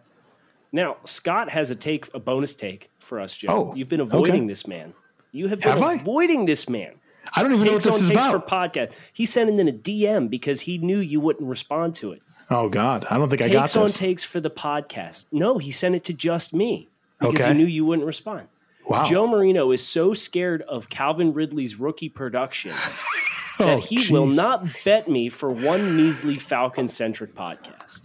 Now, 0.71 0.95
Scott 1.03 1.49
has 1.49 1.69
a 1.69 1.75
take, 1.75 2.07
a 2.13 2.19
bonus 2.19 2.55
take 2.55 2.89
for 2.99 3.19
us, 3.19 3.35
Joe. 3.35 3.49
Oh, 3.71 3.75
You've 3.75 3.89
been 3.89 3.99
avoiding 3.99 4.43
okay. 4.43 4.47
this 4.47 4.65
man. 4.65 4.93
You 5.33 5.49
have 5.49 5.59
been 5.59 5.71
Have 5.73 5.81
I? 5.81 5.93
avoiding 5.95 6.45
this 6.45 6.69
man. 6.69 6.93
I 7.35 7.43
don't 7.43 7.51
even 7.53 7.65
know 7.65 7.73
what 7.73 7.83
this 7.83 7.99
is 7.99 8.07
takes 8.07 8.17
about. 8.19 8.31
for 8.31 8.39
podcast. 8.55 8.93
He 9.11 9.25
sent 9.25 9.49
it 9.49 9.59
in 9.59 9.67
a 9.67 9.73
DM 9.73 10.29
because 10.29 10.61
he 10.61 10.77
knew 10.77 10.99
you 10.99 11.19
wouldn't 11.19 11.49
respond 11.49 11.95
to 11.95 12.13
it. 12.13 12.23
oh 12.49 12.69
God, 12.69 13.05
I 13.09 13.17
don't 13.17 13.27
think 13.29 13.41
I 13.41 13.49
got 13.49 13.63
this. 13.63 13.73
Takes 13.73 13.77
on 13.95 13.99
takes 13.99 14.23
for 14.23 14.39
the 14.39 14.51
podcast. 14.51 15.25
No, 15.33 15.57
he 15.57 15.71
sent 15.71 15.95
it 15.95 16.05
to 16.05 16.13
just 16.13 16.53
me 16.53 16.87
because 17.19 17.41
Okay. 17.41 17.51
he 17.51 17.57
knew 17.57 17.65
you 17.67 17.83
wouldn't 17.83 18.05
respond. 18.07 18.47
Wow. 18.91 19.05
Joe 19.05 19.27
Marino 19.27 19.71
is 19.71 19.85
so 19.85 20.13
scared 20.13 20.61
of 20.63 20.89
Calvin 20.89 21.33
Ridley's 21.33 21.79
rookie 21.79 22.09
production 22.09 22.73
oh, 23.59 23.65
that 23.65 23.83
he 23.83 24.11
will 24.11 24.27
not 24.27 24.65
bet 24.85 25.07
me 25.07 25.29
for 25.29 25.49
one 25.51 25.95
measly 25.95 26.37
Falcon 26.37 26.87
centric 26.87 27.35
podcast. 27.35 28.01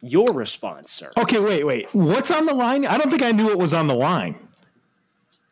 Your 0.00 0.32
response, 0.32 0.90
sir. 0.90 1.12
Okay, 1.16 1.38
wait, 1.38 1.64
wait. 1.64 1.94
What's 1.94 2.30
on 2.32 2.46
the 2.46 2.54
line? 2.54 2.84
I 2.84 2.98
don't 2.98 3.08
think 3.08 3.22
I 3.22 3.30
knew 3.30 3.46
what 3.46 3.58
was 3.58 3.72
on 3.72 3.86
the 3.86 3.94
line. 3.94 4.36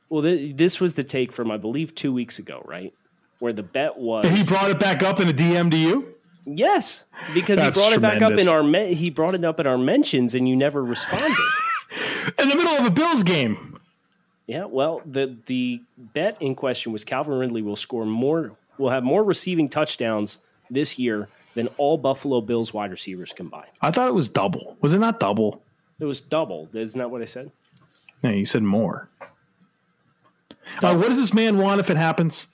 Well, 0.09 0.23
th- 0.23 0.57
this 0.57 0.81
was 0.81 0.95
the 0.95 1.05
take 1.05 1.33
from, 1.33 1.53
I 1.53 1.57
believe, 1.57 1.95
two 1.95 2.13
weeks 2.13 2.41
ago, 2.41 2.61
right? 2.67 2.93
Where 3.39 3.53
the 3.53 3.63
bet 3.63 3.97
was. 3.97 4.25
And 4.25 4.37
he 4.37 4.43
brought 4.45 4.69
it 4.71 4.81
back 4.81 5.05
up 5.05 5.21
in 5.21 5.29
a 5.29 5.33
DM 5.33 5.71
to 5.71 5.77
you. 5.77 6.15
yes, 6.45 7.05
because 7.33 7.61
That's 7.61 7.77
he 7.77 7.81
brought 7.81 7.93
it 7.93 8.03
back 8.03 8.23
up 8.23 8.33
in 8.33 8.49
our 8.49 8.65
me- 8.65 8.95
he 8.95 9.09
brought 9.09 9.37
it 9.37 9.45
up 9.45 9.61
in 9.61 9.69
our 9.69 9.79
mentions, 9.79 10.35
and 10.35 10.49
you 10.49 10.57
never 10.57 10.85
responded. 10.85 11.37
in 12.39 12.49
the 12.49 12.57
middle 12.57 12.73
of 12.73 12.85
a 12.85 12.91
Bills 12.91 13.23
game. 13.23 13.80
Yeah, 14.51 14.65
well, 14.65 15.01
the 15.07 15.37
the 15.47 15.81
bet 15.97 16.37
in 16.41 16.57
question 16.57 16.91
was 16.91 17.05
Calvin 17.05 17.35
Ridley 17.35 17.63
will 17.63 17.77
score 17.77 18.05
more, 18.05 18.57
will 18.79 18.91
have 18.91 19.05
more 19.05 19.23
receiving 19.23 19.69
touchdowns 19.69 20.39
this 20.69 20.99
year 20.99 21.29
than 21.55 21.69
all 21.77 21.97
Buffalo 21.97 22.41
Bills 22.41 22.75
wide 22.75 22.91
receivers 22.91 23.33
combined. 23.33 23.71
I 23.81 23.93
thought 23.93 24.09
it 24.09 24.15
was 24.15 24.29
double. 24.29 24.77
Was 24.81 24.93
it 24.93 24.99
not 24.99 25.21
double? 25.21 25.63
It 26.01 26.05
was 26.05 26.21
double. 26.21 26.69
Isn't 26.73 26.99
that 26.99 27.13
what 27.13 27.23
I 27.23 27.27
said? 27.27 27.53
No, 28.25 28.31
you 28.31 28.45
said 28.45 28.65
more. 28.65 29.09
Uh, 30.83 30.97
what 30.97 31.07
does 31.07 31.19
this 31.19 31.33
man 31.33 31.59
want 31.59 31.79
if 31.79 31.89
it 31.89 31.97
happens? 31.97 32.49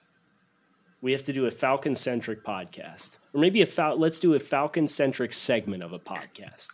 We 1.01 1.13
have 1.13 1.23
to 1.23 1.33
do 1.33 1.47
a 1.47 1.51
Falcon 1.51 1.95
centric 1.95 2.45
podcast, 2.45 3.13
or 3.33 3.41
maybe 3.41 3.63
a 3.63 3.67
Fal- 3.67 3.99
let's 3.99 4.19
do 4.19 4.35
a 4.35 4.39
Falcon 4.39 4.87
centric 4.87 5.33
segment 5.33 5.83
of 5.83 5.95
a 5.95 5.99
podcast. 5.99 6.69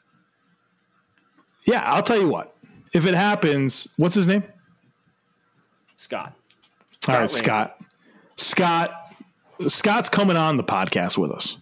Yeah, 1.64 1.82
I'll 1.84 2.02
tell 2.02 2.18
you 2.18 2.26
what. 2.26 2.56
If 2.92 3.06
it 3.06 3.14
happens, 3.14 3.94
what's 3.98 4.16
his 4.16 4.26
name? 4.26 4.42
Scott, 6.02 6.32
All 7.06 7.14
right, 7.14 7.18
Ramsey. 7.20 7.38
Scott. 7.44 7.80
Scott. 8.36 8.98
Scott's 9.68 10.08
coming 10.08 10.36
on 10.36 10.56
the 10.56 10.64
podcast 10.64 11.16
with 11.16 11.30
us. 11.30 11.56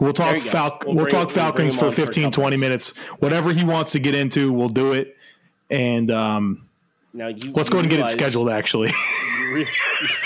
We'll 0.00 0.12
talk 0.12 0.34
you 0.36 0.40
go. 0.40 0.50
Falc- 0.50 0.84
We'll 0.86 0.96
we'll, 0.96 1.06
talk 1.06 1.28
we'll 1.28 1.34
Falcons 1.36 1.74
him 1.74 1.78
for 1.78 1.84
on 1.86 1.92
for 1.92 1.96
15 2.06 2.24
couple 2.24 2.42
20 2.42 2.56
minutes. 2.56 2.96
Whatever 3.20 3.52
he 3.52 3.64
wants 3.64 3.92
to 3.92 4.00
get 4.00 4.14
into, 4.16 4.52
we'll 4.52 4.68
do 4.70 4.92
it. 4.92 5.16
And 5.68 6.10
um, 6.10 6.68
now 7.12 7.28
you 7.28 7.52
let's 7.52 7.68
go 7.68 7.78
ahead 7.78 7.84
and 7.84 7.90
get 7.90 8.00
it 8.00 8.10
scheduled 8.10 8.50
actually. 8.50 8.90
You 9.52 9.66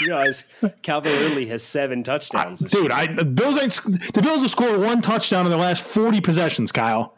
realize 0.09 0.45
Calvin 0.83 1.11
Ridley 1.13 1.47
has 1.47 1.63
seven 1.63 2.03
touchdowns. 2.05 2.61
This 2.61 2.71
Dude, 2.71 2.93
I 2.93 3.07
the 3.07 3.25
Bills 3.25 3.57
ain't 3.57 3.73
the 4.13 4.21
Bills 4.23 4.43
have 4.43 4.51
scored 4.51 4.79
one 4.79 5.01
touchdown 5.01 5.47
in 5.47 5.51
their 5.51 5.59
last 5.59 5.83
40 5.83 6.21
possessions, 6.21 6.71
Kyle. 6.73 7.15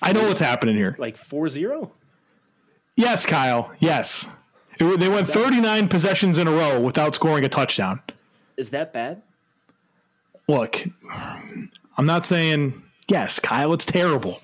I 0.00 0.12
know 0.12 0.22
what's 0.28 0.40
happening 0.40 0.76
here. 0.76 0.94
like 0.98 1.16
4-0? 1.16 1.90
Yes, 2.96 3.24
Kyle. 3.26 3.72
Yes. 3.78 4.28
It- 4.78 4.98
they 5.00 5.08
went 5.08 5.26
39 5.26 5.88
possessions 5.88 6.38
in 6.38 6.46
a 6.48 6.50
row 6.52 6.80
without 6.80 7.14
scoring 7.14 7.44
a 7.44 7.48
touchdown. 7.48 8.00
Is 8.56 8.70
that 8.70 8.92
bad? 8.92 9.22
Look, 10.48 10.84
I'm 11.96 12.06
not 12.06 12.26
saying 12.26 12.82
yes, 13.08 13.38
Kyle, 13.38 13.72
it's 13.72 13.84
terrible. 13.84 14.40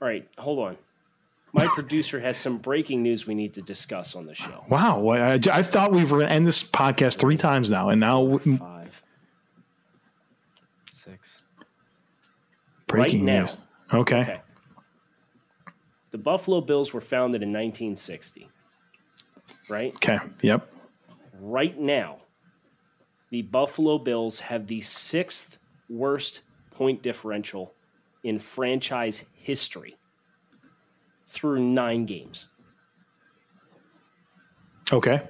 All 0.00 0.08
right, 0.08 0.26
hold 0.38 0.58
on. 0.60 0.76
My 1.52 1.66
producer 1.74 2.20
has 2.20 2.36
some 2.36 2.58
breaking 2.58 3.02
news 3.02 3.26
we 3.26 3.34
need 3.34 3.54
to 3.54 3.62
discuss 3.62 4.14
on 4.16 4.26
the 4.26 4.34
show. 4.34 4.64
Wow, 4.68 5.08
I, 5.08 5.32
I, 5.34 5.40
I 5.52 5.62
thought 5.62 5.92
we 5.92 6.02
were 6.02 6.08
going 6.18 6.26
to 6.26 6.32
end 6.32 6.46
this 6.46 6.62
podcast 6.62 7.16
three 7.18 7.36
times 7.36 7.70
now, 7.70 7.88
and 7.90 8.00
now 8.00 8.38
Five, 8.38 9.02
six. 10.90 11.42
breaking 12.86 13.24
now. 13.24 13.40
news. 13.42 13.56
Okay. 13.92 14.20
Okay. 14.20 14.40
The 16.16 16.22
Buffalo 16.22 16.62
Bills 16.62 16.94
were 16.94 17.02
founded 17.02 17.42
in 17.42 17.50
1960. 17.50 18.48
Right? 19.68 19.92
Okay. 19.96 20.18
Yep. 20.40 20.66
Right 21.38 21.78
now, 21.78 22.20
the 23.28 23.42
Buffalo 23.42 23.98
Bills 23.98 24.40
have 24.40 24.66
the 24.66 24.80
sixth 24.80 25.58
worst 25.90 26.40
point 26.70 27.02
differential 27.02 27.74
in 28.24 28.38
franchise 28.38 29.26
history 29.34 29.98
through 31.26 31.60
nine 31.60 32.06
games. 32.06 32.48
Okay. 34.90 35.20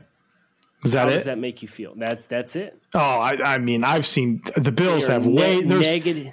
Is 0.84 0.92
that 0.92 1.00
How 1.00 1.08
it? 1.08 1.10
does 1.10 1.24
that 1.24 1.38
make 1.38 1.62
you 1.62 1.68
feel? 1.68 1.94
That's 1.96 2.28
that's 2.28 2.54
it. 2.54 2.80
oh, 2.94 3.00
I, 3.00 3.54
I 3.54 3.58
mean, 3.58 3.82
I've 3.82 4.06
seen 4.06 4.40
the 4.56 4.70
Bills 4.70 5.08
They're 5.08 5.14
have 5.14 5.26
ne- 5.26 5.34
way 5.34 5.62
there's 5.62 5.80
negative 5.80 6.32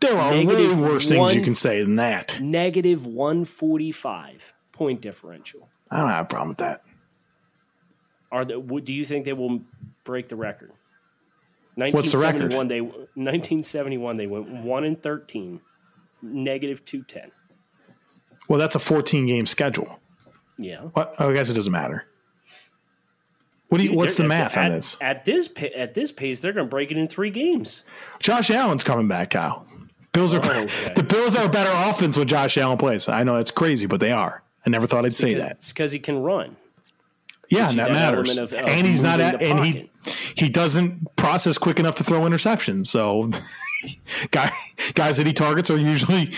there 0.00 0.16
are 0.16 0.30
way 0.32 0.44
negative 0.44 0.80
worse 0.80 1.08
things 1.08 1.34
you 1.34 1.42
can 1.42 1.54
say 1.54 1.82
than 1.82 1.96
that. 1.96 2.40
negative 2.40 3.04
145 3.06 4.54
point 4.72 5.00
differential. 5.00 5.68
I 5.90 5.98
don't 5.98 6.08
have 6.08 6.26
a 6.26 6.28
problem 6.28 6.48
with 6.50 6.58
that. 6.58 6.82
Are 8.30 8.44
the, 8.44 8.60
do 8.60 8.92
you 8.92 9.04
think 9.04 9.24
they 9.24 9.32
will 9.32 9.62
break 10.04 10.28
the 10.28 10.36
record? 10.36 10.72
What's 11.74 12.10
the 12.10 12.18
record? 12.18 12.52
1971 12.52 12.68
they 12.68 12.80
1971 12.80 14.16
they 14.16 14.26
went 14.26 14.64
1 14.64 14.84
and 14.84 15.02
13 15.02 15.60
negative 16.22 16.84
210. 16.84 17.30
Well, 18.48 18.58
that's 18.58 18.74
a 18.74 18.80
14 18.80 19.26
game 19.26 19.46
schedule. 19.46 20.00
Yeah. 20.58 20.80
What? 20.80 21.14
Oh, 21.18 21.30
I 21.30 21.34
guess 21.34 21.50
it 21.50 21.54
doesn't 21.54 21.72
matter. 21.72 22.06
What 23.68 23.78
do 23.78 23.84
you? 23.84 23.90
Dude, 23.90 23.98
what's 23.98 24.16
the 24.16 24.24
math 24.24 24.56
at, 24.56 24.66
on 24.66 24.72
this? 24.72 24.96
At 25.00 25.24
this 25.24 25.52
at 25.76 25.94
this 25.94 26.10
pace 26.10 26.40
they're 26.40 26.52
going 26.52 26.66
to 26.66 26.70
break 26.70 26.90
it 26.90 26.96
in 26.96 27.06
3 27.06 27.30
games. 27.30 27.84
Josh 28.18 28.50
Allen's 28.50 28.82
coming 28.82 29.06
back, 29.06 29.30
Kyle. 29.30 29.66
Bills 30.18 30.34
are 30.34 30.40
Oh, 30.44 30.62
okay. 30.62 30.92
the 30.94 31.02
Bills 31.02 31.34
are 31.36 31.46
a 31.46 31.48
better 31.48 31.70
offense 31.90 32.16
when 32.16 32.26
Josh 32.28 32.56
Allen 32.58 32.76
plays. 32.78 33.08
I 33.08 33.22
know 33.24 33.36
it's 33.36 33.50
crazy, 33.50 33.86
but 33.86 34.00
they 34.00 34.12
are. 34.12 34.42
I 34.66 34.70
never 34.70 34.86
thought 34.86 35.04
I'd 35.04 35.16
say 35.16 35.34
that. 35.34 35.52
It's 35.52 35.72
cuz 35.72 35.92
he 35.92 35.98
can 35.98 36.18
run. 36.22 36.56
Yeah, 37.50 37.70
and 37.70 37.78
that 37.78 37.88
that 37.88 37.92
matters. 37.92 38.36
of- 38.36 38.52
of 38.52 38.58
and 38.66 38.86
he's 38.86 39.00
not 39.00 39.20
at, 39.20 39.40
and 39.42 39.64
he 39.64 39.90
he 40.34 40.48
doesn't 40.50 41.14
process 41.16 41.56
quick 41.56 41.78
enough 41.80 41.94
to 41.96 42.04
throw 42.04 42.20
interceptions. 42.22 42.86
So, 42.86 43.30
guy, 44.30 44.50
guys 44.94 45.16
that 45.18 45.26
he 45.26 45.32
targets 45.32 45.70
are 45.70 45.78
usually 45.78 46.32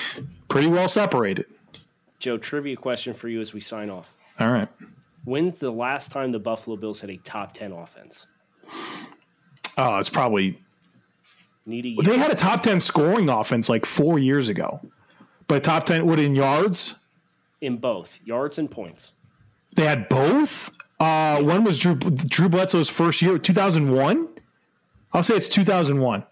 pretty 0.49 0.69
well 0.69 0.88
separated. 0.88 1.47
Joe, 2.21 2.37
trivia 2.38 2.77
question 2.77 3.14
for 3.14 3.29
you 3.29 3.40
as 3.40 3.53
we 3.55 3.61
sign 3.61 3.88
off. 3.90 4.14
All 4.38 4.53
right. 4.53 4.69
When's 5.25 5.59
the 5.59 5.71
last 5.73 6.12
time 6.12 6.33
the 6.33 6.38
Buffalo 6.38 6.77
Bills 6.77 7.01
had 7.01 7.11
a 7.11 7.16
top 7.16 7.53
10 7.55 7.73
offense? 7.73 8.27
Oh, 9.77 9.99
it's 9.99 10.09
probably 10.11 10.61
Need 11.70 11.85
a 11.87 11.88
year. 11.88 12.02
they 12.02 12.18
had 12.18 12.30
a 12.30 12.35
top 12.35 12.62
ten 12.62 12.80
scoring 12.80 13.28
offense 13.28 13.68
like 13.68 13.87
four 13.87 14.18
years 14.18 14.48
ago, 14.48 14.80
but 15.47 15.64
top 15.64 15.84
ten 15.84 16.07
what 16.07 16.20
in 16.20 16.34
yards? 16.34 16.97
in 17.61 17.76
both 17.76 18.18
yards 18.24 18.59
and 18.59 18.70
points. 18.70 19.12
They 19.76 19.84
had 19.84 20.09
both. 20.09 20.70
Uh, 20.99 21.42
when 21.42 21.64
was 21.64 21.78
Drew 21.78 21.95
Drew 21.95 22.49
Bledsoe's 22.49 22.88
first 22.90 23.22
year? 23.22 23.38
Two 23.38 23.53
thousand 23.53 23.92
one. 23.92 24.28
I'll 25.12 25.22
say 25.22 25.34
it's 25.34 25.49
two 25.49 25.64
thousand 25.64 26.01
one. 26.01 26.24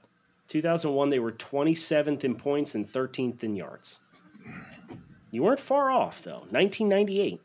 2001, 0.49 1.11
they 1.11 1.19
were 1.19 1.33
27th 1.33 2.25
in 2.25 2.35
points 2.35 2.75
and 2.75 2.91
13th 2.91 3.45
in 3.45 3.55
yards. 3.55 4.01
You 5.31 5.43
weren't 5.43 5.61
far 5.61 5.91
off, 5.91 6.23
though. 6.23 6.47
1998. 6.49 7.39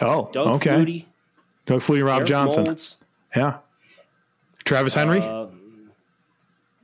Oh, 0.00 0.30
Doug 0.32 0.48
okay. 0.56 0.70
Flutie, 0.70 1.04
Doug 1.66 1.82
Flutie, 1.82 2.02
Rob 2.02 2.20
Eric 2.20 2.28
Johnson. 2.28 2.64
Moulds. 2.64 2.96
Yeah. 3.36 3.58
Travis 4.64 4.94
Henry. 4.94 5.20
Uh, 5.20 5.48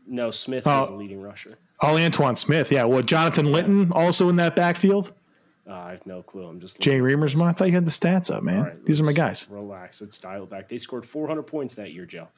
no, 0.06 0.30
Smith 0.30 0.66
Oh. 0.66 0.80
was 0.80 0.88
the 0.88 0.94
leading 0.94 1.20
rusher. 1.22 1.58
oh, 1.82 1.94
Antowain 1.96 2.36
Smith. 2.36 2.70
Yeah. 2.72 2.84
Well, 2.84 3.02
Jonathan 3.02 3.46
Linton 3.52 3.92
also 3.92 4.28
in 4.28 4.36
that 4.36 4.56
backfield. 4.56 5.12
Uh, 5.68 5.72
I 5.74 5.90
have 5.90 6.06
no 6.06 6.22
clue. 6.22 6.46
I'm 6.46 6.60
just 6.60 6.80
Jay 6.80 6.98
Reimers. 7.00 7.40
I 7.44 7.52
thought 7.52 7.66
you 7.66 7.74
had 7.74 7.84
the 7.84 7.90
stats 7.90 8.32
up, 8.34 8.42
man. 8.44 8.62
Right, 8.62 8.84
These 8.86 9.00
are 9.00 9.04
my 9.04 9.12
guys. 9.12 9.46
Relax. 9.50 10.00
Let's 10.00 10.16
dial 10.18 10.44
it 10.44 10.50
back. 10.50 10.68
They 10.68 10.78
scored 10.78 11.04
400 11.04 11.42
points 11.42 11.74
that 11.74 11.92
year, 11.92 12.06
Joe. 12.06 12.28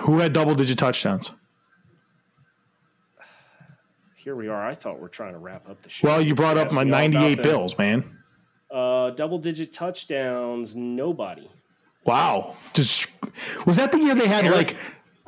Who 0.00 0.18
had 0.20 0.32
double 0.32 0.54
digit 0.54 0.78
touchdowns? 0.78 1.32
Here 4.16 4.36
we 4.36 4.48
are. 4.48 4.66
I 4.66 4.74
thought 4.74 5.00
we're 5.00 5.08
trying 5.08 5.32
to 5.32 5.38
wrap 5.38 5.68
up 5.68 5.80
the 5.82 5.88
show. 5.88 6.06
Well, 6.06 6.20
you 6.20 6.34
brought 6.34 6.58
up 6.58 6.72
my 6.72 6.82
Asking 6.82 6.94
all 6.94 7.00
about 7.00 7.12
98. 7.20 7.42
Bills, 7.42 7.78
man. 7.78 8.18
Uh, 8.70 9.10
double 9.10 9.38
digit 9.38 9.72
touchdowns. 9.72 10.76
Nobody. 10.76 11.50
Wow. 12.04 12.54
Just 12.74 13.08
was 13.66 13.76
that 13.76 13.92
the 13.92 13.98
year 13.98 14.14
they 14.14 14.28
had 14.28 14.44
like 14.50 14.76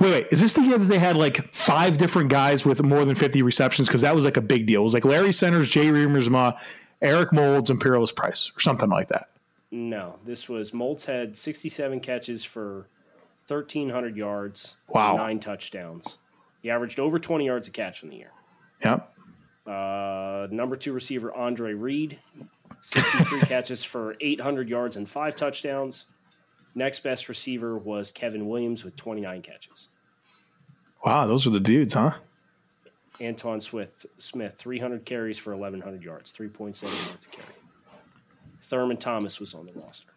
wait, 0.02 0.10
wait, 0.10 0.26
is 0.30 0.40
this 0.40 0.52
the 0.54 0.62
year 0.62 0.78
that 0.78 0.84
they 0.86 0.98
had 0.98 1.16
like 1.16 1.52
five 1.54 1.96
different 1.96 2.28
guys 2.28 2.64
with 2.64 2.82
more 2.82 3.04
than 3.04 3.14
50 3.14 3.42
receptions? 3.42 3.88
Because 3.88 4.00
that 4.00 4.14
was 4.14 4.24
like 4.24 4.36
a 4.36 4.42
big 4.42 4.66
deal. 4.66 4.80
It 4.80 4.84
was 4.84 4.94
like 4.94 5.04
Larry 5.04 5.32
Centers, 5.32 5.70
Jay 5.70 5.86
Riemersma, 5.86 6.58
Eric 7.00 7.32
Moulds, 7.32 7.70
and 7.70 7.80
Peerless 7.80 8.12
Price, 8.12 8.50
or 8.56 8.60
something 8.60 8.90
like 8.90 9.08
that. 9.08 9.28
No, 9.70 10.18
this 10.26 10.48
was 10.48 10.74
Moulds 10.74 11.04
had 11.04 11.36
67 11.36 12.00
catches 12.00 12.44
for 12.44 12.88
1,300 13.46 14.16
yards. 14.16 14.76
Wow. 14.88 15.16
Nine 15.16 15.40
touchdowns. 15.40 16.18
He 16.62 16.70
averaged 16.70 17.00
over 17.00 17.18
20 17.18 17.46
yards 17.46 17.68
a 17.68 17.70
catch 17.70 18.02
in 18.02 18.10
the 18.10 18.16
year. 18.16 18.32
Yep. 18.84 19.14
Uh, 19.66 20.48
number 20.50 20.76
two 20.76 20.92
receiver, 20.92 21.32
Andre 21.34 21.72
Reed, 21.74 22.18
63 22.80 23.40
catches 23.42 23.84
for 23.84 24.16
800 24.20 24.68
yards 24.68 24.96
and 24.96 25.08
five 25.08 25.36
touchdowns. 25.36 26.06
Next 26.74 27.00
best 27.00 27.28
receiver 27.28 27.76
was 27.76 28.10
Kevin 28.10 28.48
Williams 28.48 28.84
with 28.84 28.96
29 28.96 29.42
catches. 29.42 29.88
Wow, 31.04 31.26
those 31.26 31.46
are 31.46 31.50
the 31.50 31.60
dudes, 31.60 31.94
huh? 31.94 32.12
Antowain 33.20 33.60
Smith, 33.60 34.06
Smith 34.18 34.54
300 34.56 35.04
carries 35.04 35.38
for 35.38 35.54
1,100 35.54 36.02
yards, 36.02 36.32
3.7 36.32 36.82
yards 36.82 37.26
a 37.26 37.36
carry. 37.36 37.48
Thurman 38.62 38.96
Thomas 38.96 39.38
was 39.38 39.54
on 39.54 39.66
the 39.66 39.72
roster. 39.72 40.08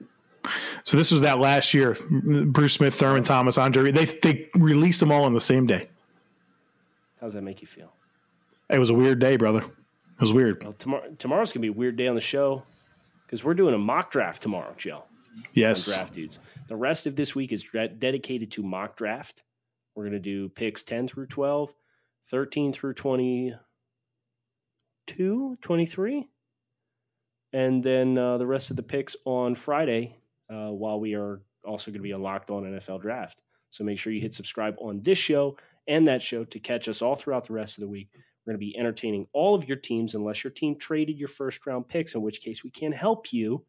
So 0.84 0.95
this 0.95 1.12
was 1.12 1.22
that 1.22 1.39
last 1.39 1.74
year. 1.74 1.97
Bruce 2.45 2.74
Smith, 2.74 2.95
Thurman 2.95 3.24
Thomas, 3.24 3.58
Andre. 3.58 3.91
They 3.91 4.06
they 4.06 4.49
released 4.56 4.99
them 4.99 5.12
all 5.12 5.24
on 5.24 5.34
the 5.34 5.41
same 5.41 5.66
day. 5.66 5.89
How 7.20 7.28
does 7.28 7.34
that 7.34 7.41
make 7.41 7.62
you 7.62 7.68
feel? 7.68 7.91
It 8.70 8.80
was 8.80 8.91
a 8.91 8.93
weird 8.93 9.20
day, 9.20 9.38
brother. 9.38 9.60
It 9.62 10.22
was 10.22 10.32
weird. 10.32 10.64
Well, 10.64 10.74
tomorrow, 10.74 11.12
tomorrow's 11.18 11.51
going 11.51 11.62
to 11.62 11.68
be 11.68 11.76
a 11.76 11.78
weird 11.78 11.97
day 11.97 12.08
on 12.08 12.16
the 12.16 12.22
show 12.22 12.64
because 13.26 13.43
we're 13.43 13.56
doing 13.56 13.74
a 13.74 13.78
mock 13.78 14.12
draft 14.12 14.41
tomorrow, 14.41 14.74
Joe. 14.78 15.03
Yes. 15.53 15.86
draft 15.86 16.13
dudes. 16.13 16.39
The 16.67 16.75
rest 16.75 17.07
of 17.07 17.15
this 17.15 17.36
week 17.36 17.51
is 17.51 17.65
dedicated 17.99 18.51
to 18.51 18.63
mock 18.63 18.97
draft. 18.97 19.43
We're 19.95 20.03
going 20.03 20.13
to 20.13 20.19
do 20.19 20.49
picks 20.49 20.83
10 20.83 21.07
through 21.07 21.27
12, 21.27 21.73
13 22.25 22.73
through 22.73 22.93
22, 22.93 25.57
23. 25.61 26.27
And 27.53 27.83
then 27.83 28.17
uh, 28.17 28.38
the 28.38 28.47
rest 28.47 28.71
of 28.71 28.75
the 28.75 28.83
picks 28.83 29.15
on 29.23 29.55
Friday 29.55 30.17
uh, 30.49 30.71
while 30.71 30.99
we 30.99 31.15
are 31.15 31.41
also 31.65 31.91
going 31.91 31.99
to 31.99 32.03
be 32.03 32.13
on 32.13 32.21
Locked 32.21 32.51
On 32.51 32.63
NFL 32.63 33.01
Draft. 33.01 33.41
So 33.71 33.83
make 33.83 33.99
sure 33.99 34.11
you 34.11 34.21
hit 34.21 34.33
subscribe 34.33 34.75
on 34.79 35.01
this 35.03 35.17
show 35.17 35.57
and 35.88 36.07
that 36.07 36.21
show 36.21 36.43
to 36.45 36.59
catch 36.59 36.89
us 36.89 37.01
all 37.01 37.15
throughout 37.15 37.47
the 37.47 37.53
rest 37.53 37.77
of 37.77 37.81
the 37.81 37.88
week. 37.88 38.09
We're 38.13 38.51
going 38.51 38.59
to 38.59 38.65
be 38.65 38.77
entertaining 38.77 39.27
all 39.33 39.55
of 39.55 39.67
your 39.67 39.77
teams 39.77 40.15
unless 40.15 40.43
your 40.43 40.51
team 40.51 40.77
traded 40.77 41.17
your 41.17 41.27
first 41.27 41.65
round 41.65 41.88
picks, 41.88 42.13
in 42.13 42.21
which 42.21 42.41
case 42.41 42.63
we 42.63 42.69
can't 42.69 42.95
help 42.95 43.33
you 43.33 43.65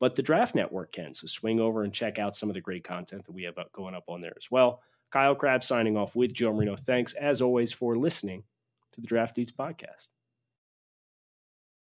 but 0.00 0.14
the 0.14 0.22
Draft 0.22 0.54
Network 0.54 0.92
can. 0.92 1.14
So 1.14 1.26
swing 1.26 1.60
over 1.60 1.82
and 1.82 1.92
check 1.92 2.18
out 2.18 2.34
some 2.34 2.50
of 2.50 2.54
the 2.54 2.60
great 2.60 2.84
content 2.84 3.24
that 3.24 3.32
we 3.32 3.44
have 3.44 3.58
uh, 3.58 3.64
going 3.72 3.94
up 3.94 4.04
on 4.08 4.20
there 4.20 4.34
as 4.36 4.50
well. 4.50 4.80
Kyle 5.10 5.34
Crabbs 5.34 5.66
signing 5.66 5.96
off 5.96 6.16
with 6.16 6.34
Joe 6.34 6.52
Marino. 6.52 6.76
Thanks, 6.76 7.12
as 7.14 7.40
always, 7.40 7.72
for 7.72 7.96
listening 7.96 8.42
to 8.92 9.00
the 9.00 9.06
Draft 9.06 9.36
Dudes 9.36 9.52
podcast. 9.52 10.08